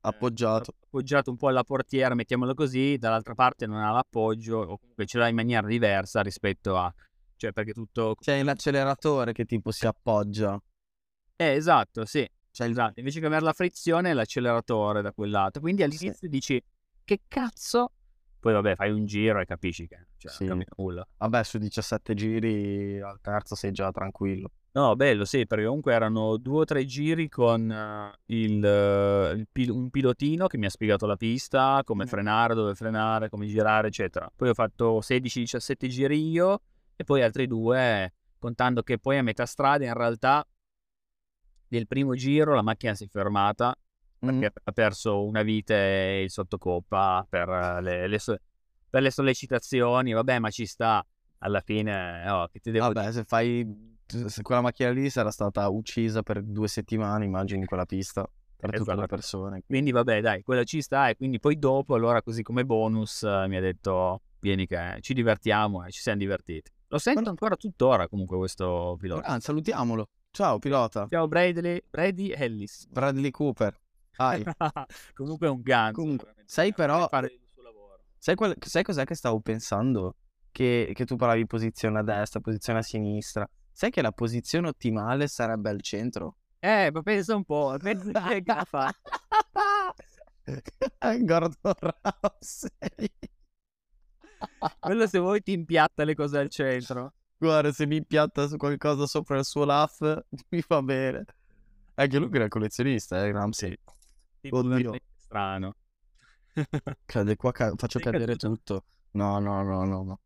Appoggiato. 0.08 0.74
appoggiato 0.86 1.32
un 1.32 1.38
po' 1.38 1.48
alla 1.48 1.64
portiera, 1.64 2.14
mettiamolo 2.16 2.54
così, 2.54 2.98
dall'altra 2.98 3.34
parte 3.34 3.66
non 3.66 3.78
ha 3.78 3.92
l'appoggio, 3.92 4.58
o 4.58 4.78
comunque 4.78 5.06
ce 5.06 5.18
l'ha 5.18 5.28
in 5.28 5.36
maniera 5.36 5.66
diversa 5.68 6.22
rispetto 6.22 6.78
a... 6.78 6.94
Cioè, 7.38 7.52
perché 7.52 7.74
tutto... 7.74 8.16
C'è 8.20 8.42
l'acceleratore 8.44 9.34
che 9.34 9.46
tipo 9.46 9.72
si 9.72 9.86
appoggia. 9.86 10.62
Eh, 11.36 11.52
esatto, 11.54 12.06
sì. 12.06 12.20
Il... 12.20 12.70
Esatto, 12.70 13.00
invece 13.00 13.20
che 13.20 13.26
avere 13.26 13.44
la 13.44 13.52
frizione 13.54 14.12
è 14.12 14.14
l'acceleratore 14.14 15.02
da 15.02 15.12
quel 15.12 15.30
lato. 15.30 15.60
Quindi 15.60 15.84
all'inizio 15.84 16.30
dici, 16.30 16.62
che 17.04 17.22
cazzo? 17.28 17.92
Poi 18.40 18.54
vabbè, 18.54 18.76
fai 18.76 18.92
un 18.92 19.06
giro 19.06 19.42
e 19.42 19.46
capisci 19.46 19.88
che 19.88 20.06
cioè, 20.18 20.32
Sì. 20.32 20.46
cambia 20.46 20.68
nulla. 20.78 21.06
Vabbè, 21.18 21.44
su 21.44 21.58
17 21.58 22.14
giri 22.14 23.02
al 23.02 23.20
terzo 23.20 23.56
sei 23.56 23.72
già 23.72 23.92
tranquillo. 23.92 24.52
No, 24.76 24.94
bello, 24.98 25.24
sì, 25.24 25.48
perché 25.48 25.64
comunque 25.64 25.94
erano 25.94 26.36
due 26.36 26.60
o 26.60 26.66
tre 26.66 26.84
giri 26.84 27.30
con 27.30 27.72
eh, 27.72 28.12
il, 28.26 28.62
eh, 28.66 29.32
il 29.32 29.48
pil- 29.50 29.70
un 29.70 29.90
pilotino 29.90 30.48
che 30.48 30.58
mi 30.58 30.66
ha 30.66 30.70
spiegato 30.70 31.06
la 31.06 31.16
pista, 31.16 31.82
come 31.86 32.04
Mm. 32.04 32.08
frenare, 32.08 32.54
dove 32.56 32.76
frenare, 32.76 33.30
come 33.30 33.46
girare, 33.48 33.88
eccetera. 33.88 34.30
Poi 34.36 34.50
ho 34.50 34.54
fatto 34.54 35.00
16-17 35.00 35.88
giri 35.88 36.30
io 36.30 36.60
e 36.98 37.06
poi 37.06 37.22
altri 37.22 37.48
due, 37.48 38.12
contando 38.38 38.84
che 38.84 39.00
poi 39.00 39.18
a 39.18 39.24
metà 39.24 39.46
strada 39.46 39.86
in 39.86 39.94
realtà 39.94 40.46
del 41.70 41.88
primo 41.88 42.14
giro 42.14 42.54
la 42.54 42.62
macchina 42.62 42.94
si 42.96 43.06
è 43.06 43.08
fermata 43.08 43.74
Mm. 44.26 44.40
perché 44.40 44.60
ha 44.64 44.72
perso 44.72 45.24
una 45.26 45.42
vite 45.44 45.74
e 45.76 46.24
il 46.24 46.32
sottocoppa 46.32 47.26
per 47.30 47.48
eh, 47.50 47.82
le, 47.82 48.08
le 48.08 48.20
so- 48.20 48.38
per 48.90 49.02
le 49.02 49.12
sollecitazioni, 49.12 50.14
vabbè, 50.14 50.40
ma 50.40 50.50
ci 50.50 50.66
sta. 50.66 51.06
Alla 51.40 51.60
fine, 51.62 52.28
oh, 52.30 52.48
che 52.48 52.60
ti 52.60 52.72
devo 52.72 52.92
Vabbè, 52.92 53.12
se 53.12 53.24
fai... 53.26 53.94
Se 54.08 54.42
quella 54.44 54.62
macchina 54.62 54.92
lì 54.92 55.10
sarà 55.10 55.32
stata 55.32 55.68
uccisa 55.70 56.22
per 56.22 56.42
due 56.44 56.68
settimane, 56.68 57.26
immagini, 57.26 57.66
quella 57.66 57.86
pista. 57.86 58.28
Per 58.58 58.70
tutte 58.78 58.90
le 58.92 58.94
Esatto. 58.96 59.08
persone. 59.16 59.64
Quindi 59.68 59.92
vabbè, 59.92 60.22
dai, 60.22 60.42
quello 60.42 60.64
ci 60.64 60.82
sta 60.82 61.10
e 61.10 61.16
quindi 61.16 61.40
poi 61.40 61.60
dopo, 61.60 61.94
allora 61.94 62.22
così 62.24 62.42
come 62.42 62.66
bonus 62.66 63.22
eh, 63.24 63.46
mi 63.48 63.58
ha 63.58 63.60
detto 63.60 64.22
vieni 64.40 64.66
che 64.66 64.98
ci 65.02 65.14
divertiamo 65.14 65.86
e 65.86 65.92
ci 65.92 66.02
siamo 66.02 66.20
divertiti. 66.20 66.72
Lo 66.88 66.98
sento 66.98 67.22
Guarda- 67.22 67.30
ancora 67.32 67.56
tuttora 67.58 68.08
comunque 68.08 68.38
questo 68.38 68.96
pilota. 68.98 69.28
Ah, 69.28 69.40
salutiamolo. 69.40 70.08
Ciao, 70.32 70.58
pilota. 70.60 71.06
Ciao 71.10 71.28
Bradley, 71.28 71.82
Brady 71.90 72.30
Ellis. 72.32 72.88
Bradley 72.88 73.30
Cooper. 73.32 73.78
Comunque 75.14 75.48
è 75.48 75.50
un 75.50 75.62
ganzo. 75.62 76.02
Comunque, 76.02 76.34
sai 76.46 76.74
però-. 76.74 77.10
Sai, 78.18 78.36
qual- 78.36 78.56
sai 78.60 78.84
cos'è 78.84 79.04
che 79.04 79.16
stavo 79.16 79.40
pensando? 79.42 80.16
Che, 80.52 80.92
che 80.94 81.06
tu 81.06 81.16
parlavi 81.18 81.46
posizione 81.46 82.00
a 82.00 82.04
destra, 82.04 82.40
posizione 82.40 82.80
a 82.80 82.84
sinistra. 82.84 83.48
Sai 83.78 83.90
che 83.92 84.02
la 84.02 84.14
posizione 84.14 84.70
ottimale 84.70 85.28
sarebbe 85.28 85.70
al 85.70 85.82
centro? 85.82 86.38
Eh, 86.60 86.90
ma 86.94 87.02
pensa 87.02 87.36
un 87.36 87.44
po', 87.44 87.76
pensa 87.78 88.10
che 88.40 88.44
fa. 88.64 88.90
Gordon 91.20 91.74
Ramsay. 91.82 93.10
Quello 94.80 95.08
se 95.08 95.20
vuoi 95.20 95.42
ti 95.42 95.52
impiatta 95.52 96.06
le 96.06 96.16
cose 96.16 96.38
al 96.38 96.50
centro. 96.50 97.16
Guarda, 97.38 97.74
se 97.74 97.86
mi 97.86 97.98
impiatta 97.98 98.48
qualcosa 98.56 99.06
sopra 99.08 99.40
il 99.40 99.44
suo 99.44 99.66
laff, 99.66 100.00
mi 100.52 100.62
fa 100.62 100.82
bene. 100.82 101.26
Anche 101.96 102.18
lui 102.18 102.30
era 102.32 102.48
collezionista, 102.48 103.26
eh, 103.26 103.32
Ramsey. 103.34 103.78
Tipo 104.40 104.60
Oddio. 104.60 104.98
strano. 105.18 105.76
Cade 107.06 107.36
qua, 107.36 107.52
ca- 107.52 107.74
faccio 107.76 108.00
Sei 108.00 108.10
cadere 108.10 108.38
caduto? 108.38 108.56
tutto. 108.56 108.86
No, 109.12 109.38
no, 109.40 109.62
no, 109.64 109.84
no, 109.84 110.04
no. 110.04 110.20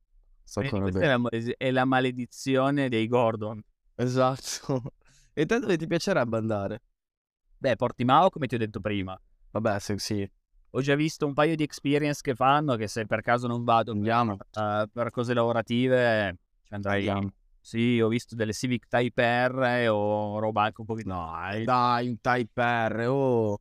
Questa 0.51 0.99
è 0.99 1.07
la, 1.07 1.17
male- 1.17 1.55
è 1.57 1.71
la 1.71 1.85
maledizione 1.85 2.89
dei 2.89 3.07
Gordon. 3.07 3.61
Esatto. 3.95 4.93
E 5.31 5.45
te 5.45 5.57
dove 5.59 5.77
ti 5.77 5.87
piacerebbe 5.87 6.35
andare? 6.35 6.81
Beh, 7.57 7.77
Portimao, 7.77 8.29
come 8.29 8.47
ti 8.47 8.55
ho 8.55 8.57
detto 8.57 8.81
prima. 8.81 9.17
Vabbè, 9.51 9.79
se 9.79 9.97
sì, 9.97 10.29
Ho 10.71 10.81
già 10.81 10.95
visto 10.95 11.25
un 11.25 11.33
paio 11.33 11.55
di 11.55 11.63
experience 11.63 12.19
che 12.21 12.35
fanno 12.35 12.75
che 12.75 12.87
se 12.87 13.05
per 13.05 13.21
caso 13.21 13.47
non 13.47 13.63
vado 13.63 13.91
andiamo. 13.93 14.37
eh, 14.51 14.89
per 14.91 15.11
cose 15.11 15.33
lavorative 15.33 16.37
ci 16.63 16.73
andrei. 16.73 17.07
Andiamo. 17.07 17.33
Sì, 17.61 18.01
ho 18.01 18.09
visto 18.09 18.35
delle 18.35 18.51
Civic 18.51 18.87
Type 18.87 19.47
R 19.47 19.87
o 19.89 20.39
roba 20.39 20.63
anche 20.63 20.81
un 20.81 20.87
pochino. 20.87 21.15
Dai, 21.15 21.63
dai, 21.63 22.07
un 22.09 22.19
Type 22.19 22.61
R, 22.61 23.05
oh. 23.07 23.59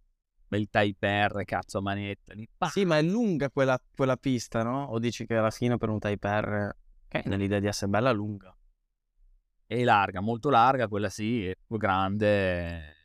Bel 0.49 0.69
Type 0.71 1.29
R, 1.29 1.45
cazzo, 1.45 1.83
manetta. 1.83 2.33
Lì. 2.33 2.49
Sì, 2.71 2.85
ma 2.87 2.97
è 2.97 3.03
lunga 3.03 3.51
quella, 3.51 3.79
quella 3.95 4.17
pista, 4.17 4.63
no? 4.63 4.87
O 4.87 4.99
dici 4.99 5.27
che 5.27 5.35
la 5.35 5.51
schiena 5.51 5.77
per 5.77 5.91
un 5.91 5.99
Type 5.99 6.29
R 6.41 6.77
che 7.07 7.23
è 7.23 7.29
nell'idea 7.29 7.61
di 7.61 7.67
essere 7.67 7.91
bella 7.91 8.13
lunga. 8.13 8.55
È 9.67 9.83
larga, 9.85 10.21
molto 10.21 10.49
larga, 10.49 10.89
quella 10.89 11.11
sì, 11.11 11.47
è 11.47 11.55
grande. 11.67 12.97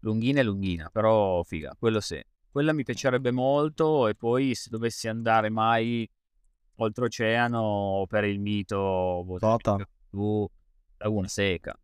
Lunghina 0.00 0.40
e 0.40 0.44
lunghina, 0.44 0.88
però 0.90 1.42
figa, 1.42 1.74
quello 1.76 2.00
sì. 2.00 2.22
Quella 2.48 2.72
mi 2.72 2.84
piacerebbe 2.84 3.32
molto 3.32 4.06
e 4.06 4.14
poi 4.14 4.54
se 4.54 4.70
dovessi 4.70 5.08
andare 5.08 5.50
mai 5.50 6.08
oltreoceano 6.76 8.04
per 8.08 8.24
il 8.24 8.38
mito 8.38 9.26
Tota. 9.38 9.76
tu 10.10 10.48
Laguna 10.98 11.28
Seca. 11.28 11.78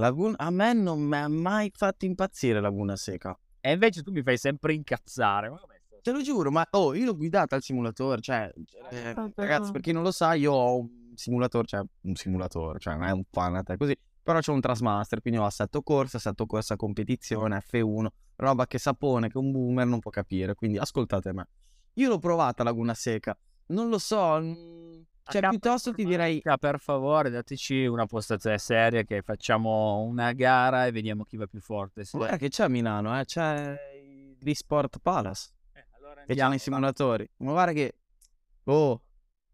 Laguna... 0.00 0.34
A 0.38 0.50
me 0.50 0.72
non 0.72 1.00
mi 1.00 1.16
ha 1.16 1.28
mai 1.28 1.70
fatto 1.74 2.06
impazzire 2.06 2.60
Laguna 2.60 2.96
Seca. 2.96 3.38
E 3.60 3.72
invece 3.72 4.02
tu 4.02 4.10
mi 4.10 4.22
fai 4.22 4.38
sempre 4.38 4.72
incazzare. 4.72 5.52
Te 6.02 6.10
lo 6.12 6.22
giuro, 6.22 6.50
ma 6.50 6.66
oh, 6.70 6.94
io 6.94 7.04
l'ho 7.04 7.16
guidata 7.16 7.54
al 7.54 7.62
simulatore, 7.62 8.22
cioè, 8.22 8.50
eh, 8.90 9.12
ragazzi, 9.34 9.70
per 9.70 9.82
chi 9.82 9.92
non 9.92 10.02
lo 10.02 10.10
sa, 10.10 10.32
io 10.32 10.52
ho 10.52 10.78
un 10.78 11.12
simulatore, 11.14 11.66
cioè 11.66 11.82
un 12.00 12.14
simulatore, 12.14 12.78
cioè 12.78 12.94
non 12.94 13.04
è 13.04 13.10
un 13.10 13.22
fanat, 13.30 13.72
è 13.72 13.76
così, 13.76 13.94
però 14.22 14.38
c'ho 14.40 14.54
un 14.54 14.62
Trasmaster, 14.62 15.20
quindi 15.20 15.38
ho 15.38 15.44
assetto 15.44 15.82
corsa, 15.82 16.16
assetto 16.16 16.46
corsa 16.46 16.76
competizione, 16.76 17.62
F1, 17.70 18.06
roba 18.36 18.66
che 18.66 18.78
sapone, 18.78 19.28
che 19.28 19.36
un 19.36 19.52
boomer 19.52 19.86
non 19.86 19.98
può 19.98 20.10
capire, 20.10 20.54
quindi 20.54 20.78
ascoltate 20.78 21.34
me. 21.34 21.46
Io 21.94 22.08
l'ho 22.08 22.18
provata 22.18 22.62
Laguna 22.62 22.94
Seca, 22.94 23.36
non 23.66 23.90
lo 23.90 23.98
so, 23.98 24.38
cioè 25.24 25.48
piuttosto 25.48 25.92
ti 25.92 26.04
direi, 26.04 26.42
per 26.58 26.78
favore, 26.80 27.30
dateci 27.30 27.86
una 27.86 28.06
postazione 28.06 28.58
seria 28.58 29.02
che 29.02 29.22
facciamo 29.22 30.00
una 30.02 30.32
gara 30.32 30.86
e 30.86 30.90
vediamo 30.92 31.24
chi 31.24 31.36
va 31.36 31.46
più 31.46 31.60
forte. 31.60 32.04
Sì. 32.04 32.16
guarda 32.16 32.36
che 32.36 32.48
c'è 32.48 32.64
a 32.64 32.68
Milano, 32.68 33.18
eh, 33.18 33.24
c'è 33.24 33.76
l'eSport 34.40 34.98
Palace, 35.00 35.50
Eh, 35.72 35.86
allora 35.96 36.24
c'hanno 36.26 36.54
i 36.54 36.58
simulatori, 36.58 37.28
ma 37.38 37.52
guarda 37.52 37.72
che, 37.72 37.94
oh, 38.64 39.02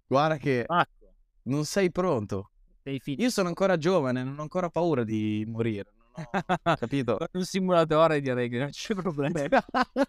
guarda 0.07 0.37
che 0.37 0.65
Marco, 0.69 1.13
non 1.43 1.65
sei 1.65 1.91
pronto. 1.91 2.51
sei. 2.83 3.21
Io 3.21 3.31
sono 3.31 3.49
ancora 3.49 3.77
giovane, 3.77 4.23
non 4.23 4.39
ho 4.39 4.43
ancora 4.43 4.69
paura 4.71 5.03
di 5.05 5.45
morire. 5.47 5.93
Non 6.17 6.59
ho 6.63 6.75
capito? 6.77 7.17
Con 7.17 7.29
un 7.33 7.45
simulatore 7.45 8.21
direi 8.21 8.49
che 8.49 8.59
non 8.59 8.71
c'è 8.71 8.95
problema. 8.95 9.49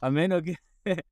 A 0.00 0.10
meno 0.10 0.38
che 0.40 0.58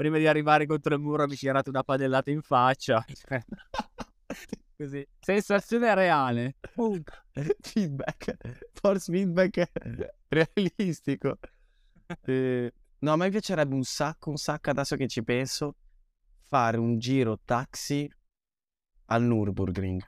prima 0.00 0.16
di 0.16 0.26
arrivare 0.26 0.64
contro 0.64 0.94
il 0.94 1.00
muro 1.02 1.26
mi 1.26 1.36
tirate 1.36 1.68
una 1.68 1.82
padellata 1.82 2.30
in 2.30 2.40
faccia. 2.40 3.04
Così. 4.74 5.06
Sensazione 5.18 5.94
reale. 5.94 6.56
feedback, 7.60 8.34
force 8.72 9.12
feedback 9.12 9.70
realistico. 10.28 11.38
Eh, 12.24 12.72
no, 13.00 13.12
a 13.12 13.16
me 13.16 13.28
piacerebbe 13.28 13.74
un 13.74 13.82
sacco, 13.82 14.30
un 14.30 14.38
sacco 14.38 14.70
adesso 14.70 14.96
che 14.96 15.06
ci 15.06 15.22
penso, 15.22 15.76
fare 16.48 16.78
un 16.78 16.98
giro 16.98 17.38
taxi 17.44 18.10
al 19.08 19.22
Nürburgring. 19.22 20.00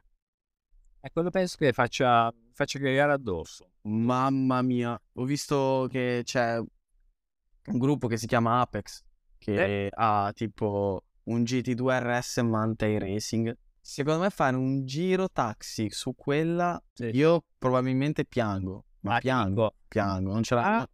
E 1.03 1.11
quello 1.11 1.29
penso 1.29 1.57
che 1.59 1.75
faccia, 1.75 2.33
faccia 2.55 2.79
cagare 2.79 3.13
addosso. 3.13 3.73
Mamma 3.83 4.63
mia, 4.63 4.99
ho 5.13 5.25
visto 5.25 5.87
che 5.91 6.23
c'è 6.25 6.57
un 6.57 7.79
gruppo 7.79 8.07
che 8.07 8.17
si 8.17 8.27
chiama 8.27 8.63
Apex 8.63 9.11
che 9.43 9.89
ha 9.93 10.31
tipo 10.35 11.03
un 11.25 11.43
GT2 11.43 11.99
RS 12.01 12.39
Mountain 12.39 12.99
Racing. 12.99 13.57
Secondo 13.81 14.21
me 14.23 14.31
fare 14.31 14.55
un 14.57 14.85
giro 14.87 15.29
taxi 15.29 15.91
su 15.91 16.15
quella, 16.15 16.81
Sì. 16.93 17.07
io 17.15 17.43
probabilmente 17.59 18.25
piango, 18.25 18.85
ma 19.01 19.17
ti 19.17 19.23
piango, 19.23 19.49
dico, 19.51 19.75
piango, 19.89 20.33
non 20.33 20.43
ce 20.45 20.55
la... 20.55 20.79
Ah, 20.79 20.89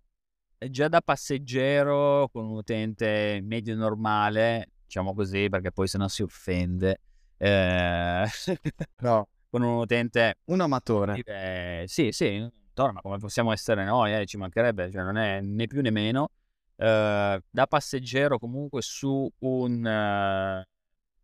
già 0.71 0.89
da 0.89 1.01
passeggero 1.03 2.29
con 2.33 2.47
un 2.47 2.57
utente 2.57 3.41
medio 3.43 3.77
normale, 3.77 4.71
diciamo 4.85 5.13
così, 5.15 5.49
perché 5.51 5.71
poi 5.71 5.87
se 5.87 5.99
no 5.99 6.09
si 6.09 6.23
offende. 6.23 7.01
eh, 7.37 8.25
No, 9.03 9.29
con 9.51 9.63
un 9.63 9.77
utente 9.77 10.37
un 10.47 10.61
amatore. 10.61 11.21
Eh, 11.25 11.85
sì, 11.87 12.11
sì, 12.13 12.47
torna 12.73 13.01
come 13.03 13.19
possiamo 13.19 13.53
essere 13.53 13.85
noi, 13.85 14.15
eh, 14.15 14.25
ci 14.27 14.37
mancherebbe, 14.39 14.91
cioè 14.91 15.03
non 15.03 15.17
è 15.19 15.41
né 15.43 15.67
più 15.67 15.83
né 15.83 15.91
meno. 15.91 16.31
Eh, 16.81 17.43
da 17.51 17.67
passeggero 17.67 18.39
comunque 18.39 18.83
su 18.83 19.29
un 19.41 19.85
eh, 19.85 20.69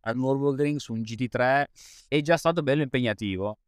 al 0.07 0.15
Nürburgring, 0.17 0.75
su 0.75 0.93
un 0.93 1.01
GT3 1.01 1.65
è 2.09 2.21
già 2.21 2.35
stato 2.37 2.61
bello 2.61 2.81
impegnativo. 2.81 3.59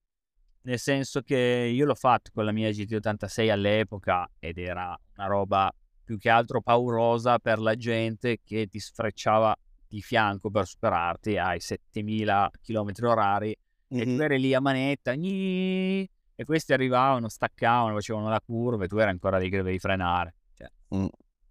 Nel 0.63 0.80
senso 0.80 1.21
che 1.21 1.71
io 1.73 1.86
l'ho 1.86 1.95
fatto 1.95 2.30
con 2.34 2.43
la 2.43 2.52
mia 2.52 2.69
GT86 2.69 3.50
all'epoca 3.50 4.30
ed 4.38 4.58
era 4.58 5.00
una 5.15 5.28
roba 5.28 5.73
più 6.04 6.17
che 6.17 6.30
altro 6.30 6.62
paurosa 6.62 7.39
per 7.39 7.60
la 7.60 7.76
gente 7.76 8.39
che 8.43 8.67
ti 8.67 8.80
sfrecciava 8.80 9.56
di 9.88 10.02
fianco 10.02 10.50
per 10.50 10.65
superarti 10.67 11.38
ai 11.38 11.62
7000 11.62 12.52
km 12.62 12.91
orari 13.04 13.56
e 13.88 14.04
tu 14.04 14.21
eri 14.21 14.38
lì 14.39 14.54
a 14.54 14.60
manetta 14.60 15.15
gni, 15.15 16.02
e 16.36 16.43
questi 16.43 16.73
arrivavano, 16.73 17.30
staccavano, 17.30 17.93
facevano 17.95 18.28
la 18.28 18.41
curva 18.41 18.84
e 18.84 18.88
tu 18.88 18.97
eri 18.97 19.10
ancora 19.10 19.38
lì 19.38 19.50
che 19.50 19.58
dovevi 19.58 19.80
frenare. 19.80 20.36
Cioè, 20.54 20.69
Mm. 20.95 21.06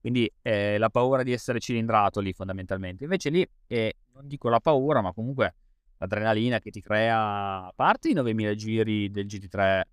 Quindi 0.07 0.33
eh, 0.43 0.79
la 0.79 0.89
paura 0.89 1.25
di 1.25 1.33
essere 1.33 1.59
cilindrato 1.59 2.21
lì 2.21 2.33
fondamentalmente. 2.33 3.03
Invece 3.03 3.29
lì, 3.29 3.45
eh, 3.67 3.95
non 4.13 4.29
dico 4.29 4.49
la 4.49 4.61
paura, 4.61 5.01
ma 5.01 5.13
comunque 5.13 5.57
l'adrenalina 5.99 6.61
che 6.61 6.71
ti 6.71 6.81
crea, 6.81 7.67
a 7.67 7.73
parte 7.75 8.11
i 8.11 8.13
9000 8.13 8.55
giri 8.55 9.11
del 9.11 9.27
GT3, 9.27 9.85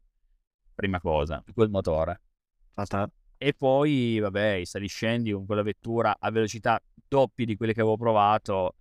prima 0.76 1.00
cosa, 1.00 1.44
quel 1.52 1.72
motore. 1.72 2.22
Fatta- 2.74 3.10
E 3.40 3.54
poi, 3.56 4.20
vabbè, 4.20 4.52
i 4.52 4.68
saliscendi 4.68 5.32
con 5.32 5.48
quella 5.48 5.64
vettura 5.64 6.16
a 6.20 6.30
velocità 6.30 6.80
doppie 7.08 7.48
di 7.48 7.56
quelle 7.56 7.74
che 7.74 7.82
avevo 7.82 7.98
provato, 7.98 8.76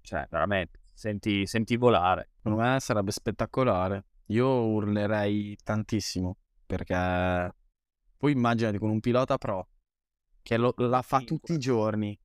cioè 0.00 0.26
veramente, 0.30 0.78
senti, 0.94 1.46
senti 1.46 1.76
volare. 1.76 2.30
Secondo 2.36 2.62
me 2.62 2.80
sarebbe 2.80 3.10
spettacolare. 3.10 4.06
Io 4.28 4.48
urlerei 4.48 5.54
tantissimo 5.62 6.38
perché 6.64 7.54
poi 8.16 8.32
immaginati 8.32 8.78
con 8.78 8.88
un 8.88 9.00
pilota 9.00 9.36
pro 9.36 9.66
che 10.42 10.56
lo- 10.56 10.74
la 10.76 11.02
fa 11.02 11.20
tutti 11.20 11.52
i 11.52 11.58
giorni, 11.58 12.18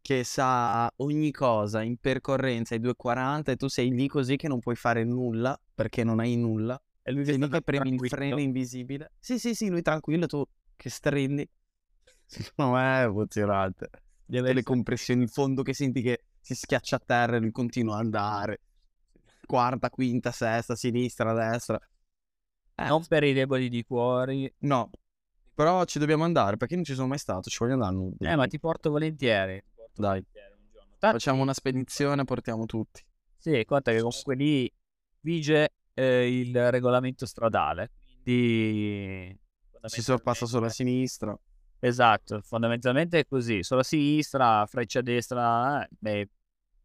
che 0.00 0.24
sa 0.24 0.92
ogni 0.96 1.30
cosa 1.30 1.82
in 1.82 1.96
percorrenza 1.96 2.74
ai 2.74 2.80
240 2.80 3.52
e 3.52 3.56
tu 3.56 3.68
sei 3.68 3.90
lì 3.90 4.08
così 4.08 4.36
che 4.36 4.48
non 4.48 4.58
puoi 4.58 4.74
fare 4.74 5.04
nulla 5.04 5.58
perché 5.74 6.04
non 6.04 6.18
hai 6.20 6.36
nulla. 6.36 6.80
E 7.02 7.12
lui 7.12 7.24
Sei 7.24 7.38
lì 7.38 7.48
che 7.48 7.62
premi 7.62 7.94
il 7.94 8.08
freno 8.08 8.38
invisibile. 8.38 9.12
Sì, 9.18 9.38
sì, 9.38 9.54
sì, 9.54 9.68
lui 9.68 9.82
tranquillo, 9.82 10.26
tu 10.26 10.44
che 10.76 10.90
strendi. 10.90 11.48
Secondo 12.26 12.72
me 12.72 13.00
è 13.02 13.04
emozionante. 13.04 13.90
Deve 14.24 14.48
essere- 14.48 14.62
compressioni 14.62 15.22
in 15.22 15.28
fondo 15.28 15.62
che 15.62 15.74
senti 15.74 16.00
che 16.02 16.24
si 16.40 16.54
schiaccia 16.54 16.96
a 16.96 17.02
terra 17.04 17.36
e 17.36 17.40
lui 17.40 17.50
continua 17.52 17.94
ad 17.94 18.00
andare. 18.04 18.60
Quarta, 19.46 19.90
quinta, 19.90 20.30
sesta, 20.32 20.74
sinistra, 20.74 21.32
destra. 21.34 21.78
Eh, 22.74 22.86
Non 22.86 23.04
per 23.06 23.24
i 23.24 23.32
deboli 23.32 23.68
di 23.68 23.84
cuori. 23.84 24.52
No, 24.60 24.90
però 25.54 25.84
ci 25.84 25.98
dobbiamo 25.98 26.24
andare 26.24 26.56
perché 26.56 26.74
non 26.74 26.84
ci 26.84 26.94
sono 26.94 27.08
mai 27.08 27.18
stato. 27.18 27.48
Ci 27.50 27.56
voglio 27.60 27.74
andare. 27.74 27.92
nu- 27.94 28.14
Eh, 28.18 28.36
ma 28.36 28.46
ti 28.46 28.58
porto 28.58 28.90
volentieri. 28.90 29.60
ti 29.60 29.70
porto 29.74 30.00
Dai. 30.00 30.10
volentieri 30.20 30.54
un. 30.54 30.70
Tanto- 30.98 31.18
Facciamo 31.18 31.42
una 31.42 31.52
spedizione, 31.54 32.24
portiamo 32.24 32.64
tutti. 32.66 33.02
Sì, 33.36 33.64
conta 33.66 33.90
che 33.90 33.98
comunque 34.00 34.34
lì 34.36 34.72
vige 35.20 35.70
eh, 35.94 36.38
il 36.40 36.70
regolamento 36.70 37.26
stradale. 37.26 37.90
Quindi 38.22 39.36
si 39.86 40.02
sorpassa 40.02 40.46
solo 40.46 40.66
a 40.66 40.70
sinistra. 40.70 41.36
Esatto, 41.80 42.40
fondamentalmente 42.42 43.18
è 43.18 43.26
così, 43.26 43.64
solo 43.64 43.80
a 43.80 43.84
sinistra, 43.84 44.64
freccia 44.66 45.00
a 45.00 45.02
destra, 45.02 45.82
eh, 45.84 45.88
beh, 45.98 46.28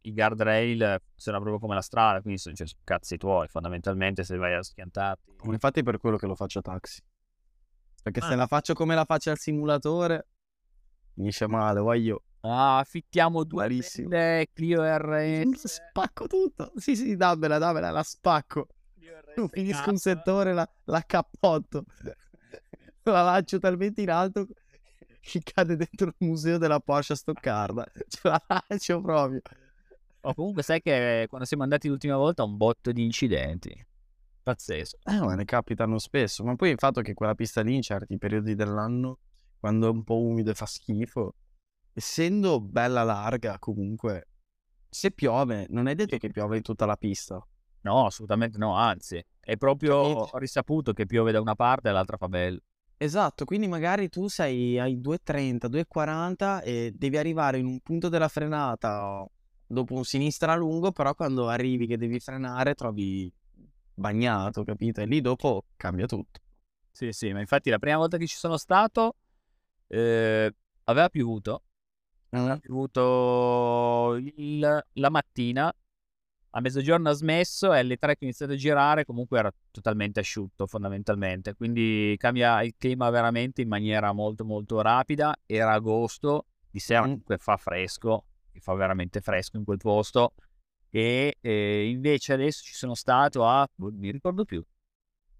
i 0.02 0.12
guardrail 0.12 1.00
sono 1.14 1.38
proprio 1.38 1.60
come 1.60 1.76
la 1.76 1.80
strada, 1.82 2.20
quindi 2.20 2.40
sono, 2.40 2.56
cioè, 2.56 2.66
sono 2.66 2.80
cazzi 2.82 3.16
tuoi, 3.16 3.46
fondamentalmente 3.46 4.24
se 4.24 4.36
vai 4.36 4.54
a 4.54 4.62
schiantarti. 4.64 5.30
Infatti 5.44 5.80
è 5.80 5.82
per 5.84 5.98
quello 5.98 6.16
che 6.16 6.26
lo 6.26 6.34
faccio 6.34 6.58
a 6.58 6.62
taxi. 6.62 7.00
Perché 8.10 8.20
se 8.26 8.32
Ah. 8.32 8.36
la 8.36 8.46
faccio 8.46 8.74
come 8.74 8.94
la 8.94 9.04
faccio 9.04 9.30
al 9.30 9.38
simulatore, 9.38 10.26
finisce 11.14 11.46
male, 11.46 11.80
voglio. 11.80 12.22
Ah, 12.40 12.78
affittiamo 12.78 13.44
due 13.44 13.66
belle 13.68 14.48
Clio 14.52 14.82
RS. 14.82 15.64
Spacco 15.66 16.26
tutto. 16.26 16.72
Sì, 16.76 16.96
sì, 16.96 17.16
dammela, 17.16 17.58
dammela, 17.58 17.90
la 17.90 18.02
spacco. 18.02 18.68
Non 19.36 19.48
finisco 19.48 19.90
un 19.90 19.98
settore, 19.98 20.52
la, 20.52 20.68
la 20.84 21.02
cappotto. 21.06 21.84
La 23.08 23.22
lancio 23.22 23.58
talmente 23.58 24.02
in 24.02 24.10
alto 24.10 24.46
che 25.20 25.40
cade 25.42 25.76
dentro 25.76 26.08
il 26.08 26.14
museo 26.18 26.58
della 26.58 26.78
Porsche 26.78 27.14
a 27.14 27.16
Stoccarda. 27.16 27.86
Ce 28.06 28.20
la 28.22 28.42
lancio 28.46 29.00
proprio. 29.00 29.40
Oh, 30.20 30.34
comunque 30.34 30.62
sai 30.62 30.82
che 30.82 31.24
quando 31.26 31.46
siamo 31.46 31.62
andati 31.62 31.88
l'ultima 31.88 32.16
volta 32.16 32.42
un 32.42 32.58
botto 32.58 32.92
di 32.92 33.02
incidenti. 33.02 33.86
Pazzesco. 34.48 34.96
Eh, 35.04 35.20
ma 35.20 35.34
ne 35.34 35.44
capitano 35.44 35.98
spesso. 35.98 36.42
Ma 36.42 36.56
poi 36.56 36.70
il 36.70 36.78
fatto 36.78 37.02
che 37.02 37.12
quella 37.12 37.34
pista 37.34 37.60
lì 37.60 37.74
in 37.74 37.82
certi 37.82 38.16
periodi 38.16 38.54
dell'anno, 38.54 39.18
quando 39.60 39.88
è 39.88 39.90
un 39.90 40.02
po' 40.04 40.22
umido 40.22 40.50
e 40.50 40.54
fa 40.54 40.64
schifo, 40.64 41.34
essendo 41.92 42.58
bella 42.58 43.02
larga 43.02 43.58
comunque, 43.58 44.28
se 44.88 45.10
piove, 45.10 45.66
non 45.68 45.86
è 45.86 45.94
detto 45.94 46.16
che 46.16 46.30
piove 46.30 46.56
in 46.56 46.62
tutta 46.62 46.86
la 46.86 46.96
pista. 46.96 47.46
No, 47.82 48.06
assolutamente 48.06 48.56
no, 48.56 48.74
anzi, 48.74 49.22
è 49.38 49.56
proprio 49.58 50.26
risaputo 50.38 50.94
che 50.94 51.04
piove 51.04 51.30
da 51.30 51.42
una 51.42 51.54
parte 51.54 51.90
e 51.90 51.92
l'altra 51.92 52.16
fa 52.16 52.28
bello. 52.28 52.60
Esatto, 52.96 53.44
quindi 53.44 53.68
magari 53.68 54.08
tu 54.08 54.28
sei 54.28 54.78
ai 54.78 54.98
2.30, 54.98 55.68
2.40 55.68 56.62
e 56.62 56.92
devi 56.96 57.18
arrivare 57.18 57.58
in 57.58 57.66
un 57.66 57.80
punto 57.80 58.08
della 58.08 58.28
frenata 58.28 59.24
dopo 59.66 59.94
un 59.94 60.04
sinistra 60.04 60.56
lungo, 60.56 60.90
però 60.90 61.14
quando 61.14 61.48
arrivi 61.48 61.86
che 61.86 61.98
devi 61.98 62.18
frenare 62.18 62.74
trovi 62.74 63.30
bagnato, 63.98 64.64
capito? 64.64 65.00
E 65.00 65.06
lì 65.06 65.20
dopo 65.20 65.64
cambia 65.76 66.06
tutto. 66.06 66.40
Sì, 66.90 67.12
sì, 67.12 67.32
ma 67.32 67.40
infatti 67.40 67.70
la 67.70 67.78
prima 67.78 67.96
volta 67.98 68.16
che 68.16 68.26
ci 68.26 68.36
sono 68.36 68.56
stato 68.56 69.16
eh, 69.88 70.54
aveva 70.84 71.08
piovuto, 71.08 71.62
aveva 72.30 72.56
piovuto 72.58 74.16
il- 74.16 74.84
la 74.92 75.10
mattina, 75.10 75.72
a 76.52 76.60
mezzogiorno 76.60 77.08
ha 77.10 77.12
smesso 77.12 77.72
e 77.72 77.78
alle 77.78 77.96
tre 77.96 78.12
che 78.14 78.24
ho 78.24 78.26
iniziato 78.26 78.52
a 78.52 78.56
girare 78.56 79.04
comunque 79.04 79.38
era 79.38 79.52
totalmente 79.70 80.20
asciutto 80.20 80.66
fondamentalmente, 80.66 81.54
quindi 81.54 82.14
cambia 82.18 82.62
il 82.62 82.74
clima 82.76 83.10
veramente 83.10 83.62
in 83.62 83.68
maniera 83.68 84.12
molto 84.12 84.44
molto 84.44 84.80
rapida, 84.80 85.36
era 85.46 85.72
agosto, 85.72 86.46
di 86.70 86.78
sera 86.80 87.00
Mm. 87.00 87.04
comunque 87.04 87.38
fa 87.38 87.56
fresco, 87.56 88.24
fa 88.60 88.74
veramente 88.74 89.20
fresco 89.20 89.56
in 89.56 89.64
quel 89.64 89.76
posto 89.78 90.32
e 90.90 91.36
eh, 91.40 91.88
invece 91.88 92.32
adesso 92.32 92.62
ci 92.62 92.74
sono 92.74 92.94
stato 92.94 93.46
a, 93.46 93.68
non 93.76 93.94
mi 93.96 94.10
ricordo 94.10 94.44
più, 94.44 94.64